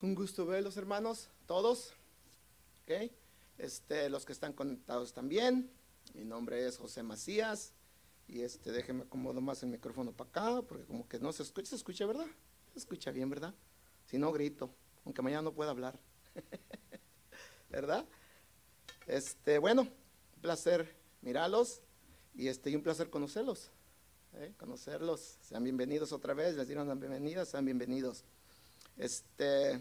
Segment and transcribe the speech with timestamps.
[0.00, 1.92] Un gusto verlos, hermanos, todos.
[2.84, 3.10] ¿ok?
[3.58, 5.68] Este, los que están conectados también.
[6.14, 7.72] Mi nombre es José Macías.
[8.28, 11.70] Y este, déjenme acomodo más el micrófono para acá, porque como que no se escucha,
[11.70, 12.26] se escucha, ¿verdad?
[12.74, 13.54] Se escucha bien, ¿verdad?
[14.06, 14.70] Si no, grito,
[15.04, 15.98] aunque mañana no pueda hablar.
[17.68, 18.06] ¿Verdad?
[19.08, 21.80] Este, bueno, un placer mirarlos
[22.36, 23.72] y este, y un placer conocerlos.
[24.34, 24.54] ¿eh?
[24.58, 25.38] Conocerlos.
[25.40, 28.24] Sean bienvenidos otra vez, les dieron la bienvenida, sean bienvenidos.
[28.98, 29.80] Este,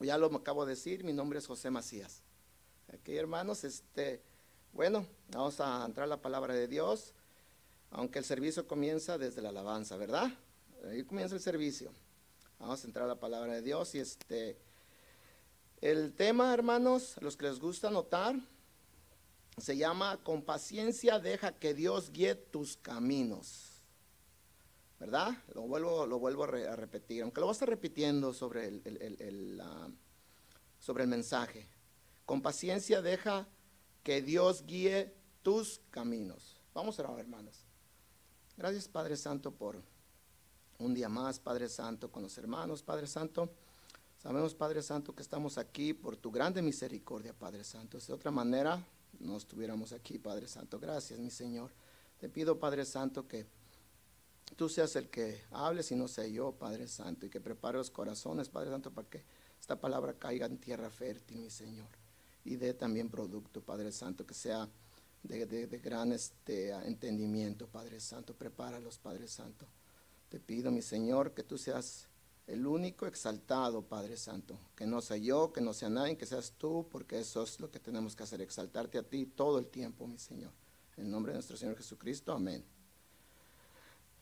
[0.00, 2.22] ya lo acabo de decir, mi nombre es José Macías.
[2.92, 4.22] Aquí, hermanos, este,
[4.72, 7.12] bueno, vamos a entrar a la palabra de Dios,
[7.90, 10.30] aunque el servicio comienza desde la alabanza, ¿verdad?
[10.88, 11.92] Ahí comienza el servicio.
[12.58, 14.56] Vamos a entrar a la palabra de Dios y este,
[15.82, 18.36] el tema, hermanos, a los que les gusta notar,
[19.58, 23.69] se llama Con paciencia deja que Dios guíe tus caminos.
[25.00, 25.32] ¿Verdad?
[25.54, 29.62] Lo vuelvo, lo vuelvo a, repetir, aunque lo voy a estar repitiendo sobre el,
[30.78, 31.66] sobre el mensaje.
[32.26, 33.48] Con paciencia deja
[34.04, 36.60] que Dios guíe tus caminos.
[36.74, 37.64] Vamos a orar, hermanos.
[38.58, 39.82] Gracias, Padre Santo, por
[40.78, 43.50] un día más, Padre Santo, con los hermanos, Padre Santo.
[44.18, 47.98] Sabemos, Padre Santo, que estamos aquí por tu grande misericordia, Padre Santo.
[47.98, 48.86] De otra manera,
[49.18, 50.78] no estuviéramos aquí, Padre Santo.
[50.78, 51.72] Gracias, mi Señor.
[52.18, 53.46] Te pido, Padre Santo, que
[54.56, 57.90] tú seas el que hables y no sea yo, Padre Santo, y que prepare los
[57.90, 59.24] corazones, Padre Santo, para que
[59.60, 61.88] esta palabra caiga en tierra fértil, mi Señor,
[62.44, 64.68] y dé también producto, Padre Santo, que sea
[65.22, 68.34] de, gran este, entendimiento, Padre Santo.
[68.34, 69.66] Prepáralos, Padre Santo.
[70.28, 72.08] Te pido, mi Señor, que tú seas
[72.46, 74.58] el único exaltado, Padre Santo.
[74.74, 77.70] Que no sea yo, que no sea nadie, que seas tú, porque eso es lo
[77.70, 80.52] que tenemos que hacer, exaltarte a ti todo el tiempo, mi Señor.
[80.96, 82.64] En nombre de nuestro Señor Jesucristo, amén.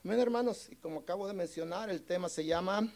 [0.05, 0.69] Amén, hermanos.
[0.71, 2.89] Y como acabo de mencionar, el tema se llama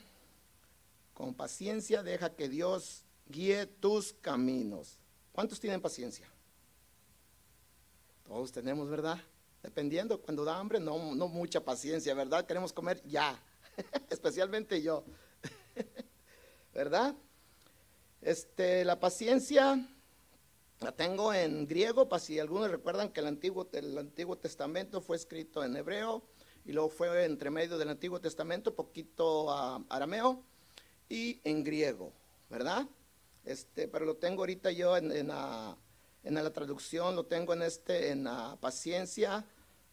[1.12, 4.98] Con paciencia deja que Dios guíe tus caminos.
[5.33, 6.27] ¿Cuántos tienen paciencia?
[8.25, 9.19] Todos tenemos, ¿verdad?
[9.62, 12.47] Dependiendo, cuando da hambre, no, no mucha paciencia, ¿verdad?
[12.47, 13.41] Queremos comer ya,
[14.10, 15.04] especialmente yo,
[16.75, 17.15] ¿verdad?
[18.21, 19.88] Este, la paciencia
[20.81, 25.16] la tengo en griego, para si algunos recuerdan que el Antiguo, el Antiguo Testamento fue
[25.16, 26.22] escrito en hebreo,
[26.65, 29.50] y luego fue entre medio del Antiguo Testamento, poquito
[29.91, 30.43] arameo
[31.09, 32.12] y en griego,
[32.49, 32.87] ¿verdad?
[33.45, 35.77] Este, pero lo tengo ahorita yo en, la,
[36.53, 39.45] traducción, lo tengo en este, en la paciencia,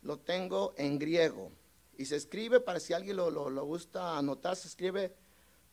[0.03, 1.51] lo tengo en griego.
[1.97, 5.15] Y se escribe, para si alguien lo, lo, gusta anotar, se escribe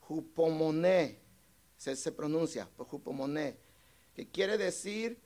[0.01, 1.21] jupomoné,
[1.77, 3.59] se, se pronuncia, jupomoné,
[4.15, 5.21] que quiere decir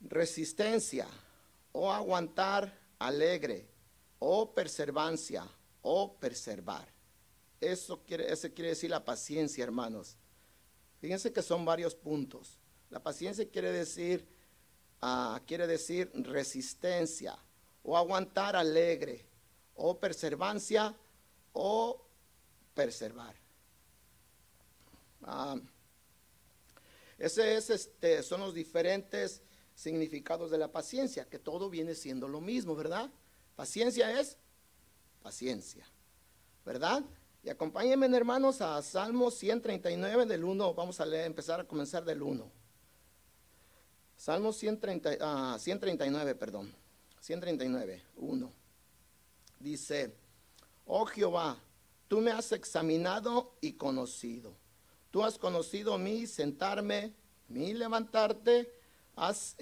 [0.00, 1.08] resistencia
[1.72, 3.71] o aguantar alegre
[4.24, 5.44] o perseverancia
[5.82, 6.86] o preservar.
[7.60, 10.16] Eso quiere, eso quiere decir la paciencia, hermanos.
[11.00, 12.56] Fíjense que son varios puntos.
[12.88, 14.24] La paciencia quiere decir,
[15.00, 17.36] ah, quiere decir resistencia
[17.82, 19.26] o aguantar alegre
[19.74, 20.94] o perseverancia
[21.52, 22.06] o
[22.74, 23.34] preservar.
[25.22, 25.58] Ah,
[27.18, 29.42] ese es, este, son los diferentes
[29.74, 33.10] significados de la paciencia, que todo viene siendo lo mismo, ¿verdad?
[33.56, 34.36] Paciencia es
[35.22, 35.86] paciencia,
[36.64, 37.02] ¿verdad?
[37.42, 40.74] Y acompáñenme, hermanos, a Salmo 139 del 1.
[40.74, 42.50] Vamos a empezar a comenzar del 1.
[44.16, 46.72] Salmo 130, 139, perdón.
[47.20, 48.52] 139, 1.
[49.58, 50.14] Dice,
[50.86, 51.58] oh Jehová,
[52.06, 54.54] tú me has examinado y conocido.
[55.10, 57.12] Tú has conocido mi sentarme,
[57.48, 58.72] mi levantarte,
[59.16, 59.56] has,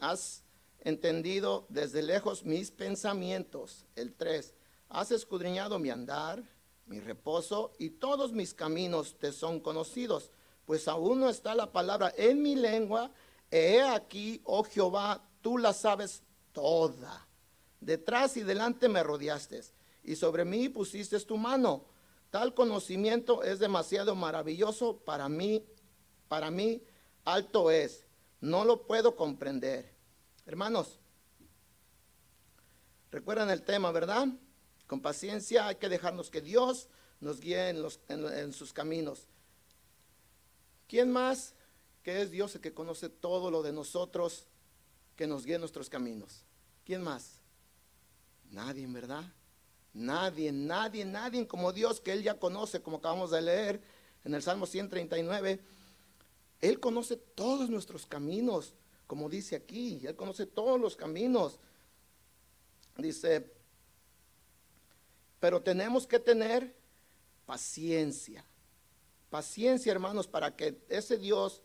[0.00, 0.43] has
[0.84, 3.86] entendido desde lejos mis pensamientos.
[3.96, 4.54] El 3.
[4.90, 6.44] Has escudriñado mi andar,
[6.86, 10.30] mi reposo y todos mis caminos te son conocidos,
[10.66, 13.10] pues aún no está la palabra en mi lengua.
[13.50, 16.22] He aquí, oh Jehová, tú la sabes
[16.52, 17.26] toda.
[17.80, 19.62] Detrás y delante me rodeaste
[20.02, 21.86] y sobre mí pusiste tu mano.
[22.30, 25.64] Tal conocimiento es demasiado maravilloso para mí,
[26.28, 26.82] para mí
[27.24, 28.06] alto es.
[28.40, 29.93] No lo puedo comprender.
[30.46, 30.98] Hermanos,
[33.10, 34.28] recuerdan el tema, ¿verdad?
[34.86, 36.88] Con paciencia hay que dejarnos que Dios
[37.20, 39.26] nos guíe en, sus caminos.
[40.86, 41.54] ¿Quién más
[42.02, 44.46] que es Dios el que conoce todo lo de nosotros,
[45.16, 46.44] que nos guíe en nuestros caminos?
[46.84, 47.40] ¿Quién más?
[48.50, 49.24] Nadie, ¿verdad?
[49.94, 53.82] Nadie, nadie, nadie como Dios que Él ya conoce, como acabamos de leer
[54.24, 55.64] en el Salmo 139.
[56.60, 58.74] Él conoce todos nuestros caminos
[59.06, 61.58] como dice aquí, Él conoce todos los caminos.
[62.96, 63.52] Dice,
[65.40, 66.74] pero tenemos que tener
[67.46, 68.44] paciencia,
[69.34, 71.60] Paciencia, hermanos, para que ese Dios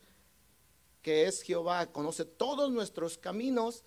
[1.04, 3.84] que es Jehová, conoce todos nuestros caminos,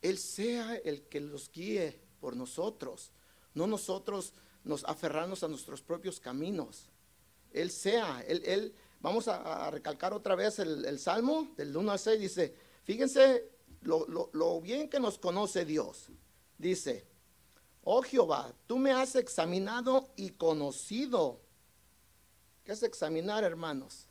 [0.00, 3.10] Él sea el que los guíe por nosotros,
[3.52, 4.32] no nosotros
[4.62, 6.88] nos aferrarnos a nuestros propios caminos.
[7.52, 12.20] Él sea, Él, él vamos a, recalcar otra vez el, Salmo del 1 al 6,
[12.20, 12.54] dice,
[12.86, 13.50] fíjense
[13.82, 16.08] lo, bien que nos conoce Dios.
[16.56, 17.04] Dice,
[17.82, 21.40] oh Jehová, tú me has examinado y conocido.
[22.64, 24.06] ¿Qué es examinar, hermanos?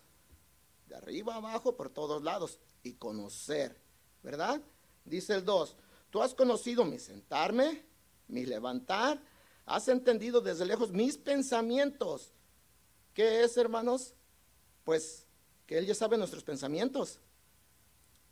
[0.88, 2.60] De arriba abajo, por todos lados.
[2.84, 3.82] Y conocer,
[4.22, 4.62] ¿verdad?
[5.06, 5.76] Dice el 2,
[6.12, 7.84] tú has conocido mi sentarme,
[8.28, 9.20] mi levantar,
[9.66, 12.32] has entendido desde lejos mis pensamientos.
[13.14, 14.14] ¿Qué es, hermanos?
[14.84, 15.26] Pues
[15.66, 17.20] que Él ya sabe nuestros pensamientos.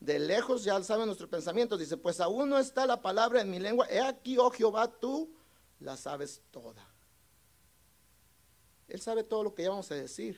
[0.03, 1.79] De lejos ya sabe nuestros pensamientos.
[1.79, 3.87] Dice, pues aún no está la palabra en mi lengua.
[3.89, 5.33] He aquí, oh Jehová, tú
[5.79, 6.85] la sabes toda.
[8.89, 10.37] Él sabe todo lo que ya vamos a decir.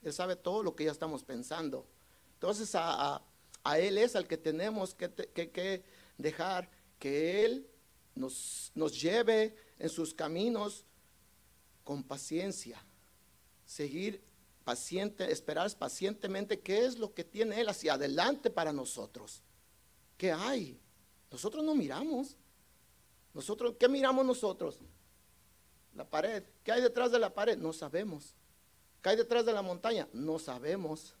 [0.00, 1.86] Él sabe todo lo que ya estamos pensando.
[2.32, 3.20] Entonces a,
[3.76, 5.84] Él es al que tenemos que, que
[6.16, 7.68] dejar que Él
[8.14, 10.86] nos, nos lleve en sus caminos
[11.84, 12.82] con paciencia,
[13.66, 14.24] seguir
[14.64, 19.42] paciente, esperar pacientemente qué es lo que tiene Él hacia adelante para nosotros.
[20.16, 20.80] ¿Qué hay?
[21.30, 22.36] Nosotros no miramos.
[23.32, 24.78] Nosotros, ¿qué miramos nosotros?
[25.94, 26.44] La pared.
[26.62, 27.58] ¿Qué hay detrás de la pared?
[27.58, 28.34] No sabemos.
[29.02, 30.08] ¿Qué hay detrás de la montaña?
[30.12, 31.14] No sabemos.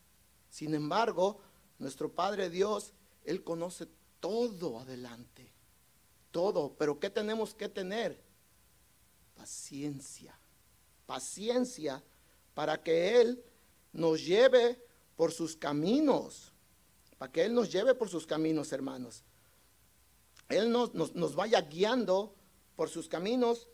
[0.48, 1.40] Sin embargo,
[1.78, 2.92] nuestro Padre Dios,
[3.24, 3.86] Él conoce
[4.20, 5.54] todo adelante
[6.34, 8.20] todo, pero ¿qué tenemos que tener?
[9.36, 10.36] Paciencia,
[11.06, 12.02] paciencia
[12.54, 13.44] para que Él
[13.92, 14.82] nos lleve
[15.16, 16.52] por sus caminos,
[17.18, 19.24] para que Él nos lleve por sus caminos, hermanos.
[20.48, 22.34] Él nos, nos, vaya guiando
[22.76, 23.68] por sus caminos.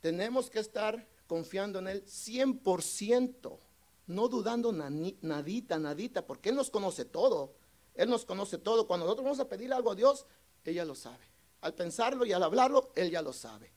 [0.00, 3.58] Tenemos que estar confiando en Él 100%,
[4.06, 7.54] no dudando nadita, nadita, porque Él nos conoce todo.
[7.94, 8.86] Él nos conoce todo.
[8.86, 10.24] Cuando nosotros vamos a pedir algo a Dios,
[10.64, 11.24] ella lo sabe.
[11.60, 13.72] Al pensarlo y al hablarlo, él ya lo sabe.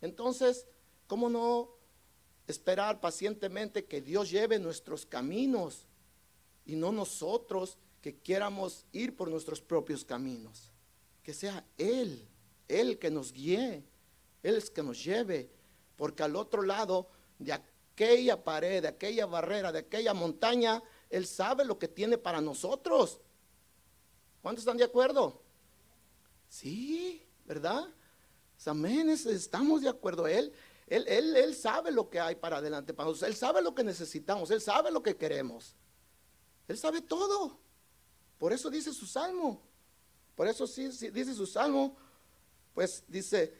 [0.00, 0.66] Entonces,
[1.06, 1.79] ¿cómo no
[2.50, 5.86] esperar pacientemente que Dios lleve nuestros caminos
[6.66, 10.70] y no nosotros que quieramos ir por nuestros propios caminos?
[11.22, 12.28] Que sea Él,
[12.68, 13.84] Él que nos guíe,
[14.42, 15.50] Él es que nos lleve,
[15.96, 17.08] porque al otro lado
[17.38, 22.40] de aquella pared, de aquella barrera, de aquella montaña, Él sabe lo que tiene para
[22.40, 23.20] nosotros.
[24.42, 25.40] ¿Cuántos están de acuerdo?
[26.48, 27.88] Sí, ¿verdad?
[28.66, 30.26] Amén, estamos de acuerdo.
[30.26, 30.52] Él,
[30.90, 33.30] él, él, él sabe lo que hay para adelante para nosotros.
[33.30, 34.50] Él sabe lo que necesitamos.
[34.50, 35.76] Él sabe lo que queremos.
[36.66, 37.56] Él sabe todo.
[38.38, 39.62] Por eso dice su salmo.
[40.34, 41.96] Por eso sí, dice su salmo.
[42.74, 43.54] Pues dice,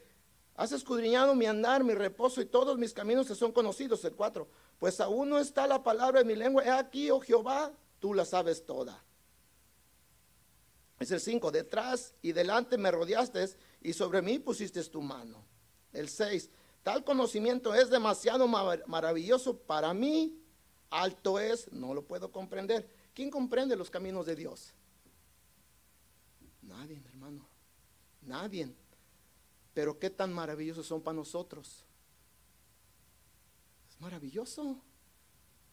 [0.55, 4.03] has escudriñado mi andar, mi reposo y todos mis caminos que son conocidos.
[4.03, 4.45] El 4.
[4.77, 6.65] Pues aún no está la palabra en mi lengua.
[6.65, 9.01] He aquí, oh Jehová, tú la sabes toda.
[10.99, 15.45] Es el 5, detrás y delante me rodeaste y sobre mí pusiste tu mano.
[15.93, 16.49] El 6,
[16.83, 20.37] tal conocimiento es demasiado maravilloso para mí,
[20.89, 22.89] alto es, no lo puedo comprender.
[23.13, 24.73] ¿Quién comprende los caminos de Dios?
[26.61, 27.47] Nadie, hermano,
[28.21, 28.73] nadie.
[29.73, 31.85] Pero qué tan maravillosos son para nosotros.
[33.89, 34.81] Es maravilloso.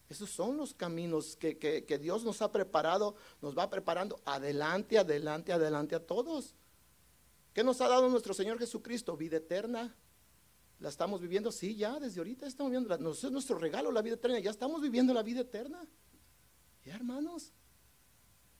[0.08, 5.94] Esos son los caminos que, Dios nos ha preparado, nos va preparando adelante, adelante, adelante
[5.94, 6.54] a todos.
[7.52, 9.16] ¿Qué nos ha dado nuestro Señor Jesucristo?
[9.16, 9.94] Vida eterna.
[10.80, 11.50] ¿La estamos viviendo?
[11.50, 12.88] Sí, ya, desde ahorita estamos viviendo.
[12.96, 14.38] La, es nuestro regalo, la vida eterna.
[14.38, 15.84] Ya estamos viviendo la vida eterna.
[16.84, 17.52] Ya, hermanos.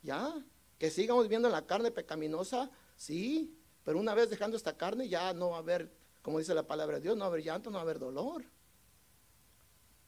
[0.02, 0.34] Ya.
[0.78, 3.56] Que sigamos viviendo en la carne pecaminosa, sí.
[3.84, 6.96] Pero una vez dejando esta carne, ya no va a haber, como dice la palabra
[6.96, 8.44] de Dios, no va a haber llanto, no va a haber dolor.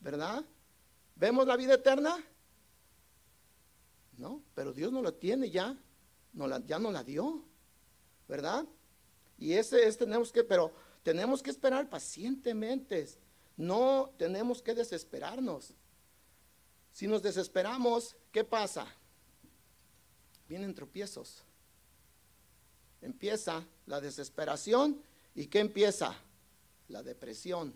[0.01, 0.45] ¿Verdad?
[1.15, 2.17] ¿Vemos la vida eterna?
[4.17, 5.79] No, pero Dios no la tiene ya,
[6.35, 7.43] no la, ya no la dio,
[8.29, 8.67] ¿verdad?
[9.39, 13.09] Y ese es, tenemos que, pero tenemos que esperar pacientemente,
[13.57, 15.75] no tenemos que desesperarnos.
[16.93, 18.87] Si nos desesperamos, ¿qué pasa?
[20.49, 21.43] Vienen tropiezos.
[23.01, 25.01] Empieza la desesperación
[25.35, 26.15] y ¿qué empieza?
[26.89, 27.75] La depresión.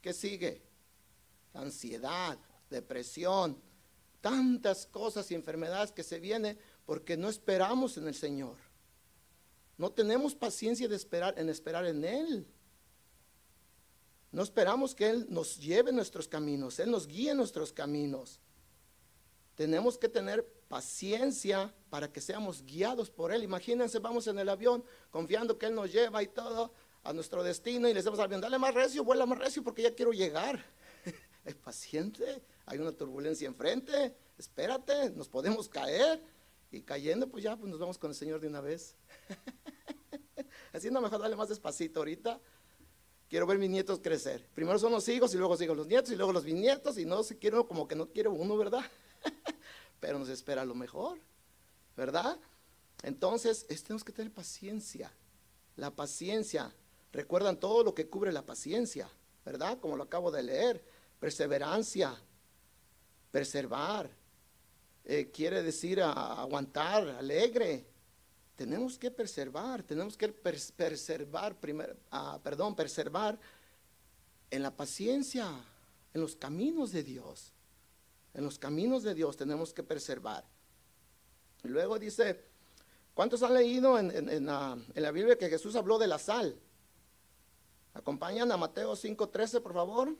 [0.00, 0.68] ¿Qué sigue?
[1.54, 2.38] ansiedad,
[2.70, 3.60] depresión,
[4.20, 8.56] tantas cosas y enfermedades que se vienen porque no esperamos en el Señor.
[9.78, 12.46] No tenemos paciencia de esperar en esperar en Él.
[14.32, 18.40] No esperamos que Él nos lleve nuestros caminos, Él nos guíe nuestros caminos.
[19.54, 23.42] Tenemos que tener paciencia para que seamos guiados por Él.
[23.42, 26.72] Imagínense, vamos en el avión confiando que Él nos lleva y todo
[27.04, 29.82] a nuestro destino y le decimos al avión, dale más recio, vuela más recio porque
[29.82, 30.62] ya quiero llegar.
[31.44, 36.22] es paciente, hay una turbulencia enfrente, espérate, nos podemos caer.
[36.70, 38.94] Y cayendo, pues ya pues nos vamos con el Señor de una vez.
[40.78, 42.40] Haciendo mejor darle más despacito ahorita.
[43.28, 44.48] Quiero ver mis nietos crecer.
[44.54, 47.24] Primero son los hijos y luego siguen los nietos y luego los bisnietos y no
[47.24, 48.84] se quiere como que no quiere uno, ¿verdad?
[50.00, 51.18] Pero nos espera lo mejor,
[51.96, 52.38] ¿verdad?
[53.02, 55.12] Entonces, tenemos que tener paciencia.
[55.74, 56.72] La paciencia.
[57.12, 59.10] Recuerdan todo lo que cubre la paciencia,
[59.44, 59.80] ¿verdad?
[59.80, 60.84] Como lo acabo de leer.
[61.18, 62.14] Perseverancia,
[63.32, 64.08] preservar,
[65.04, 67.84] eh, quiere decir aguantar, alegre.
[68.58, 71.56] Tenemos que preservar, tenemos que preservar,
[72.10, 73.38] ah, perdón, preservar
[74.50, 75.46] en la paciencia,
[76.12, 77.52] en los caminos de Dios.
[78.34, 80.44] En los caminos de Dios tenemos que preservar.
[81.62, 82.46] Y luego dice,
[83.14, 86.58] ¿cuántos han leído en, la, Biblia que Jesús habló de la sal?
[87.94, 90.16] Acompañan a Mateo 5:13, por favor.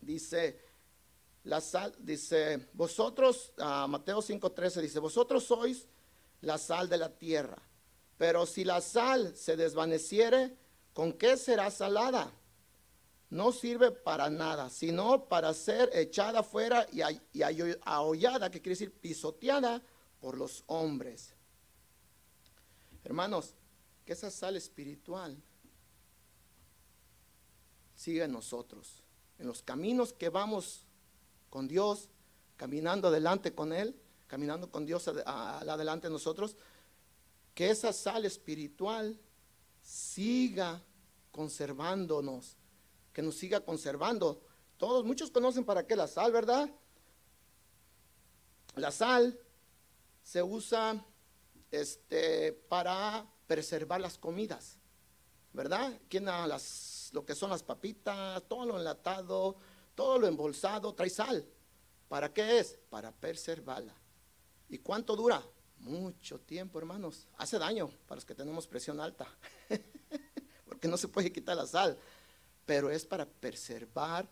[0.00, 0.58] Dice,
[1.44, 5.86] la sal, dice, vosotros, uh, Mateo 5:13 dice, vosotros sois
[6.42, 7.60] la sal de la tierra,
[8.18, 10.56] pero si la sal se desvaneciere,
[10.92, 12.32] ¿con qué será salada?
[13.30, 17.00] No sirve para nada, sino para ser echada fuera y,
[17.32, 17.42] y
[17.84, 19.82] ahollada, que quiere decir pisoteada
[20.20, 21.34] por los hombres.
[23.04, 23.54] Hermanos,
[24.04, 25.36] que esa sal espiritual
[27.94, 29.02] siga en nosotros,
[29.38, 30.86] en los caminos que vamos
[31.50, 32.08] con Dios,
[32.56, 33.96] caminando adelante con Él,
[34.32, 36.56] caminando con Dios adelante de nosotros,
[37.54, 39.20] que esa sal espiritual
[39.82, 40.82] siga
[41.30, 42.56] conservándonos,
[43.12, 44.40] que nos siga conservando.
[44.78, 46.70] Todos, muchos conocen para qué la sal, ¿verdad?
[48.76, 49.38] La sal
[50.22, 51.04] se usa
[51.70, 54.78] este, para preservar las comidas,
[55.52, 56.00] ¿verdad?
[56.08, 59.56] ¿Quién las, lo que son las papitas, todo lo enlatado,
[59.94, 61.46] todo lo embolsado trae sal.
[62.08, 62.78] ¿Para qué es?
[62.88, 64.01] Para preservarla.
[64.72, 65.46] ¿Y cuánto dura?
[65.80, 67.28] Mucho tiempo, hermanos.
[67.36, 69.28] Hace daño para los que tenemos presión alta.
[70.66, 71.98] Porque no se puede quitar la sal.
[72.64, 74.26] Pero es para preservar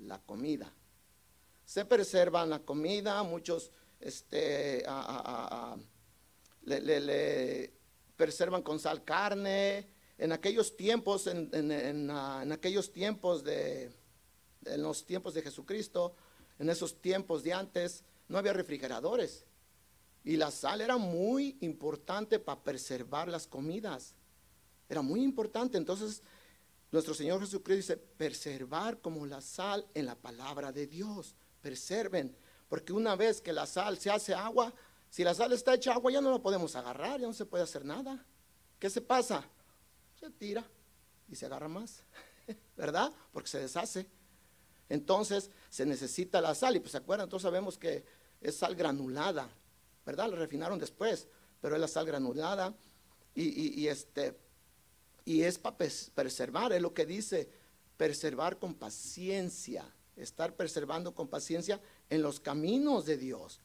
[0.00, 0.74] la comida.
[1.64, 4.84] Se preserva la comida, muchos este,
[6.62, 7.72] le,
[8.16, 9.88] preservan con sal carne.
[10.18, 12.10] En aquellos tiempos, en
[12.50, 13.92] aquellos tiempos de,
[14.64, 16.16] en los tiempos de Jesucristo,
[16.58, 19.46] en esos tiempos de antes, no había refrigeradores.
[20.24, 24.14] Y la sal era muy importante para preservar las comidas.
[24.88, 25.78] Era muy importante.
[25.78, 26.22] Entonces,
[26.90, 31.34] nuestro Señor Jesucristo dice, preservar como la sal en la palabra de Dios.
[31.60, 32.36] Preserven.
[32.68, 34.72] Porque una vez que la sal se hace agua,
[35.10, 37.64] si la sal está hecha agua, ya no la podemos agarrar, ya no se puede
[37.64, 38.24] hacer nada.
[38.78, 39.44] ¿Qué se pasa?
[40.18, 40.64] Se tira
[41.28, 42.04] y se agarra más.
[42.76, 43.12] ¿Verdad?
[43.32, 44.08] Porque se deshace.
[44.88, 48.04] Entonces se necesita la sal y pues se acuerdan, todos sabemos que
[48.40, 49.48] es sal granulada,
[50.04, 50.30] ¿verdad?
[50.30, 51.28] La refinaron después,
[51.60, 52.74] pero es la sal granulada
[53.34, 54.36] y, este,
[55.24, 57.48] y es para preservar, es lo que dice,
[57.96, 59.84] preservar con paciencia,
[60.16, 61.80] estar preservando con paciencia
[62.10, 63.60] en los caminos de Dios.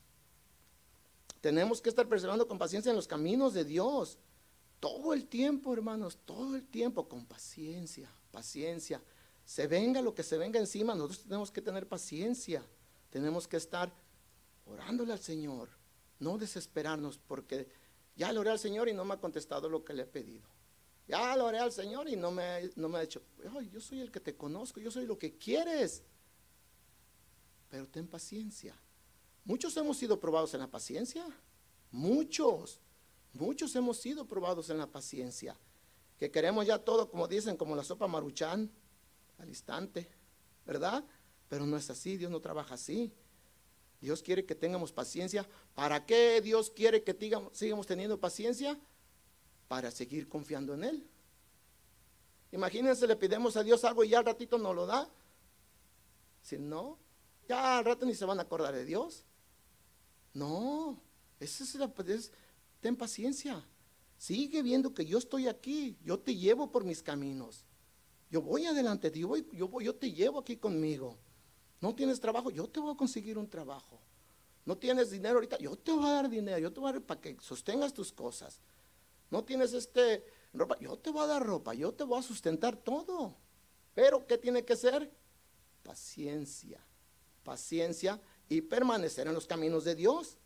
[1.40, 4.18] Tenemos que estar preservando con paciencia en los caminos de Dios.
[4.80, 9.02] Todo el tiempo, hermanos, todo el tiempo con paciencia, paciencia
[9.48, 12.62] se venga lo que se venga encima, nosotros tenemos que tener paciencia,
[13.08, 13.90] tenemos que estar
[14.66, 15.70] orándole al Señor,
[16.18, 17.68] no desesperarnos porque
[18.16, 20.48] ya le oré al Señor y no me ha contestado lo que le he pedido.
[21.06, 23.22] Ya le oré al Señor y no me, no me ha dicho,
[23.72, 26.02] yo soy el que te conozco, yo soy lo que quieres.
[27.70, 28.74] Pero ten paciencia.
[29.44, 31.24] Muchos hemos sido probados en la paciencia.
[31.90, 32.80] Muchos,
[33.32, 35.56] muchos hemos sido probados en la paciencia.
[36.18, 38.70] Que queremos ya todo, como dicen, como la sopa maruchán
[39.38, 40.10] al instante,
[40.66, 41.04] ¿verdad?
[41.48, 43.12] Pero no es así, Dios no trabaja así.
[44.00, 45.48] Dios quiere que tengamos paciencia.
[45.74, 47.16] ¿Para qué Dios quiere que
[47.52, 48.78] sigamos teniendo paciencia?
[49.66, 51.06] Para seguir confiando en Él.
[52.52, 55.10] Imagínense, le pidemos a Dios algo y ya al ratito no lo da.
[56.42, 56.98] Si no,
[57.48, 59.24] ya al rato ni se van a acordar de Dios.
[60.32, 61.00] No,
[61.40, 61.92] eso es la,
[62.80, 63.66] ten paciencia.
[64.16, 67.64] Sigue viendo que yo estoy aquí, yo te llevo por mis caminos.
[68.30, 71.18] Yo voy adelante, yo, yo, voy, yo te llevo aquí conmigo.
[71.80, 74.00] No tienes trabajo, yo te voy a conseguir un trabajo.
[74.64, 77.02] No tienes dinero ahorita, yo te voy a dar dinero, yo te voy a dar
[77.02, 78.60] para que sostengas tus cosas.
[79.30, 82.76] No tienes este ropa, yo te voy a dar ropa, yo te voy a sustentar
[82.76, 83.36] todo.
[83.94, 85.10] Pero ¿qué tiene que ser?
[85.82, 86.80] Paciencia,
[87.44, 90.36] paciencia y permanecer en los caminos de Dios,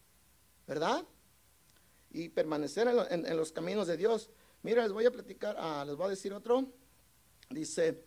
[0.67, 1.05] ¿verdad?
[2.11, 4.31] Y permanecer en, los caminos de Dios.
[4.63, 6.67] Mira, les voy a platicar, ah, les voy a decir otro.
[7.51, 8.05] Dice,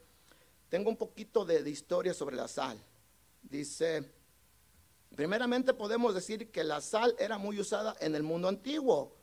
[0.69, 2.81] tengo un poquito de, de historia sobre la sal.
[3.49, 4.11] Dice,
[5.15, 9.15] primeramente podemos decir que la sal era muy usada en el mundo antiguo.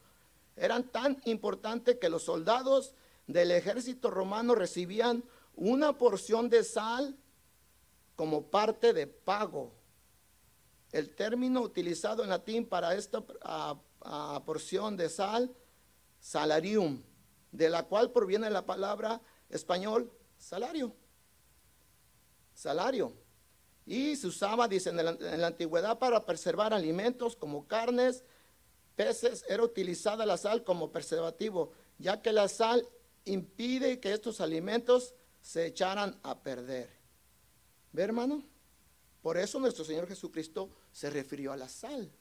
[0.55, 2.95] Eran tan importante que los soldados
[3.27, 5.23] del ejército romano recibían
[5.55, 7.17] una porción de sal
[8.15, 9.73] como parte de pago.
[10.91, 13.23] El término utilizado en latín para esta
[14.45, 15.53] porción de sal,
[16.19, 17.03] salarium,
[17.51, 20.95] de la cual proviene la palabra español salario.
[22.53, 23.22] Salario.
[23.85, 28.23] Y se usaba, dice, en la, antigüedad para preservar alimentos como carnes,
[28.95, 32.87] peces, era utilizada la sal como preservativo, ya que la sal
[33.25, 36.89] impide que estos alimentos se echaran a perder.
[37.91, 38.43] ¿Ve, hermano?
[39.21, 42.11] Por eso nuestro Señor Jesucristo se refirió a la sal.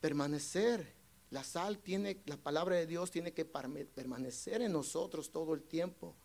[0.00, 0.98] Permanecer.
[1.30, 6.16] La sal tiene, la palabra de Dios tiene que permanecer en nosotros todo el tiempo.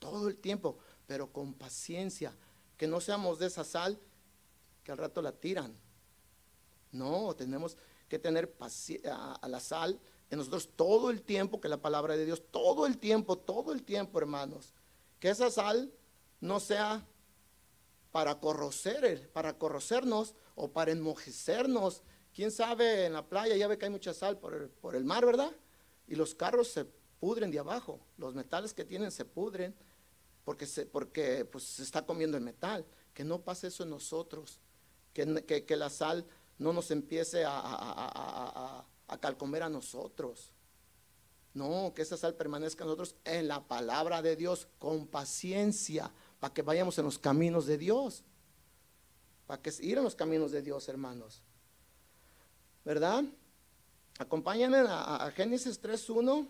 [0.00, 2.36] Todo el tiempo, pero con paciencia.
[2.76, 3.98] Que no seamos de esa sal
[4.84, 5.74] que al rato la tiran.
[6.90, 7.76] No, tenemos
[8.08, 9.98] que tener paciencia a la sal
[10.32, 13.82] en nosotros todo el tiempo que la palabra de Dios, todo el tiempo, todo el
[13.82, 14.72] tiempo, hermanos.
[15.20, 15.92] Que esa sal
[16.40, 17.06] no sea
[18.12, 22.02] para corrocer, para corrocernos o para enmojecernos.
[22.34, 25.04] Quién sabe, en la playa ya ve que hay mucha sal por el, por el
[25.04, 25.52] mar, ¿verdad?
[26.08, 26.86] Y los carros se
[27.20, 29.74] pudren de abajo, los metales que tienen se pudren
[30.44, 32.84] porque se, porque, pues, se está comiendo el metal.
[33.14, 34.58] Que no pase eso en nosotros,
[35.12, 36.26] que, que, que la sal
[36.58, 40.50] no nos empiece a, a, a a calcomer a nosotros.
[41.54, 46.54] No, que esa sal permanezca en nosotros en la palabra de Dios, con paciencia, para
[46.54, 48.24] que vayamos en los caminos de Dios.
[49.46, 51.42] Para que ir en los caminos de Dios, hermanos.
[52.84, 53.24] ¿Verdad?
[54.18, 56.48] Acompáñenme a, Génesis 3.1.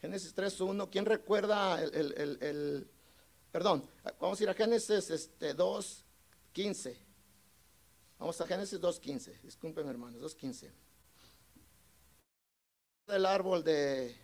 [0.00, 0.88] Génesis 3.1.
[0.90, 2.90] ¿Quién recuerda el, el, el,
[3.52, 3.88] Perdón,
[4.18, 6.96] vamos a ir a Génesis este, 2.15.
[8.18, 9.40] Vamos a Génesis 2.15.
[9.42, 10.70] Disculpen, hermanos, 2.15.
[13.08, 14.16] El árbol de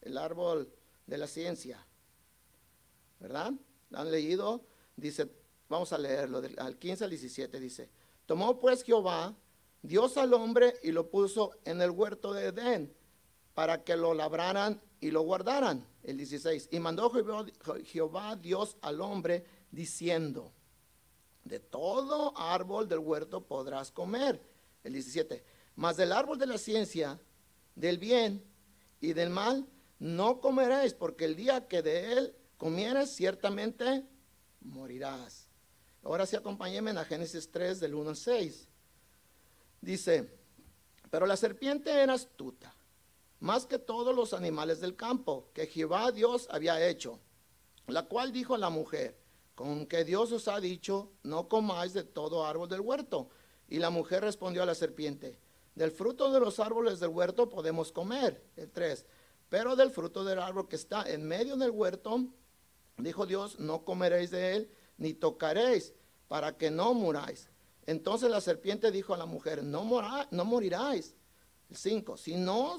[0.00, 0.72] el árbol
[1.06, 1.84] de la ciencia.
[3.20, 3.52] ¿Verdad?
[3.92, 4.64] ¿Han leído?
[4.96, 5.28] Dice,
[5.68, 7.90] vamos a leerlo, al 15 al 17 dice,
[8.26, 9.36] tomó pues Jehová
[9.82, 12.97] Dios al hombre y lo puso en el huerto de Edén
[13.58, 15.84] para que lo labraran y lo guardaran.
[16.04, 16.68] El 16.
[16.70, 17.10] Y mandó
[17.82, 20.52] Jehová Dios al hombre diciendo,
[21.42, 24.40] de todo árbol del huerto podrás comer.
[24.84, 25.42] El 17.
[25.74, 27.18] Mas del árbol de la ciencia,
[27.74, 28.44] del bien
[29.00, 29.66] y del mal,
[29.98, 34.06] no comeréis, porque el día que de él comieres, ciertamente
[34.60, 35.48] morirás.
[36.04, 38.68] Ahora sí acompáñenme a Génesis 3, del 1 al 6.
[39.80, 40.32] Dice,
[41.10, 42.72] pero la serpiente era astuta,
[43.40, 47.20] más que todos los animales del campo que Jehová Dios había hecho,
[47.86, 49.18] la cual dijo a la mujer,
[49.54, 53.28] con que Dios os ha dicho, no comáis de todo árbol del huerto.
[53.68, 55.38] Y la mujer respondió a la serpiente,
[55.74, 58.42] del fruto de los árboles del huerto podemos comer.
[58.56, 59.06] El 3.
[59.48, 62.24] Pero del fruto del árbol que está en medio del huerto,
[62.96, 65.92] dijo Dios, no comeréis de él, ni tocaréis,
[66.26, 67.48] para que no muráis.
[67.86, 71.14] Entonces la serpiente dijo a la mujer, no, mora, no moriráis.
[71.70, 72.16] El 5.
[72.16, 72.78] Si no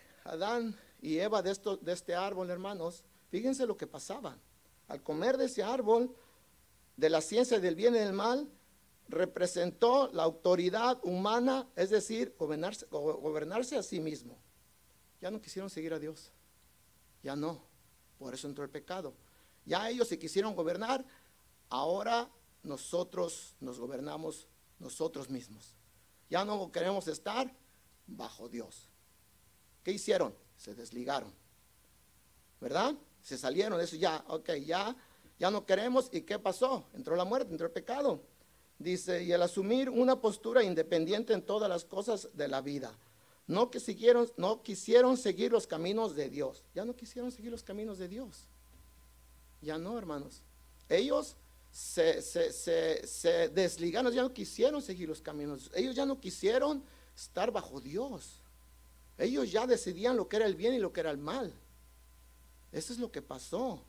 [0.23, 4.37] Adán y Eva de, esto, de este árbol, hermanos, Fíjense lo que pasaba.
[4.89, 6.13] Al comer de ese árbol
[6.97, 8.51] de la ciencia del bien y del mal,
[9.07, 14.37] representó la autoridad humana, es decir, gobernarse, gobernarse a sí mismo.
[15.21, 16.33] Ya no quisieron seguir a Dios.
[17.23, 17.63] Ya no.
[18.19, 19.15] Por eso entró el pecado.
[19.65, 21.05] Ya ellos se quisieron gobernar,
[21.69, 22.29] ahora
[22.63, 25.73] nosotros nos gobernamos nosotros mismos.
[26.29, 27.55] Ya no queremos estar
[28.07, 28.90] bajo Dios.
[29.83, 30.33] ¿Qué hicieron?
[30.57, 31.33] Se desligaron.
[32.59, 32.95] ¿Verdad?
[33.21, 34.95] Se salieron de eso, ya, ok, ya,
[35.39, 36.09] ya no queremos.
[36.11, 36.85] ¿Y qué pasó?
[36.93, 38.21] Entró la muerte, entró el pecado.
[38.77, 42.95] Dice, y el asumir una postura independiente en todas las cosas de la vida.
[43.47, 46.63] No, que siguieron, no quisieron seguir los caminos de Dios.
[46.73, 48.47] Ya no quisieron seguir los caminos de Dios.
[49.61, 50.41] Ya no, hermanos.
[50.89, 51.35] Ellos
[51.71, 55.71] se, se, se, se desligaron, ya no quisieron seguir los caminos.
[55.75, 56.83] Ellos ya no quisieron
[57.15, 58.40] estar bajo Dios.
[59.21, 61.53] Ellos ya decidían lo que era el bien y lo que era el mal.
[62.71, 63.83] Eso es lo que pasó.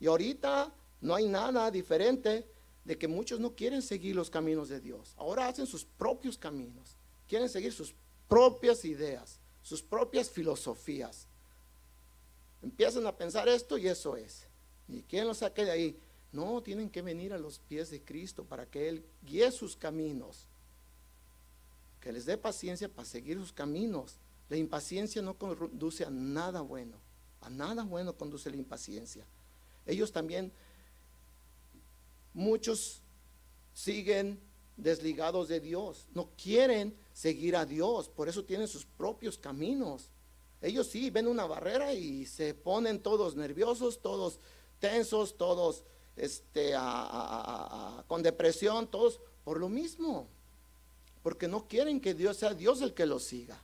[0.00, 0.72] Y ahorita
[1.02, 2.48] no hay nada diferente
[2.82, 5.12] de que muchos no quieren seguir los caminos de Dios.
[5.18, 6.96] Ahora hacen sus propios caminos.
[7.28, 7.94] Quieren seguir sus
[8.26, 11.26] propias ideas, sus propias filosofías.
[12.62, 14.46] Empiezan a pensar esto y eso es.
[14.88, 16.00] ¿Y quién los saque de ahí?
[16.32, 20.46] No, tienen que venir a los pies de Cristo para que Él guíe sus caminos.
[22.00, 24.16] Que les dé paciencia para seguir sus caminos.
[24.48, 26.98] La impaciencia no conduce a nada bueno.
[27.40, 29.26] A nada bueno conduce la impaciencia.
[29.86, 30.52] Ellos también,
[32.32, 33.02] muchos
[33.72, 34.40] siguen
[34.76, 36.06] desligados de Dios.
[36.14, 38.08] No quieren seguir a Dios.
[38.08, 40.10] Por eso tienen sus propios caminos.
[40.60, 44.40] Ellos sí ven una barrera y se ponen todos nerviosos, todos
[44.78, 45.84] tensos, todos
[46.16, 46.72] este,
[48.06, 50.28] con depresión, todos por lo mismo.
[51.22, 53.62] Porque no quieren que Dios sea Dios el que los siga.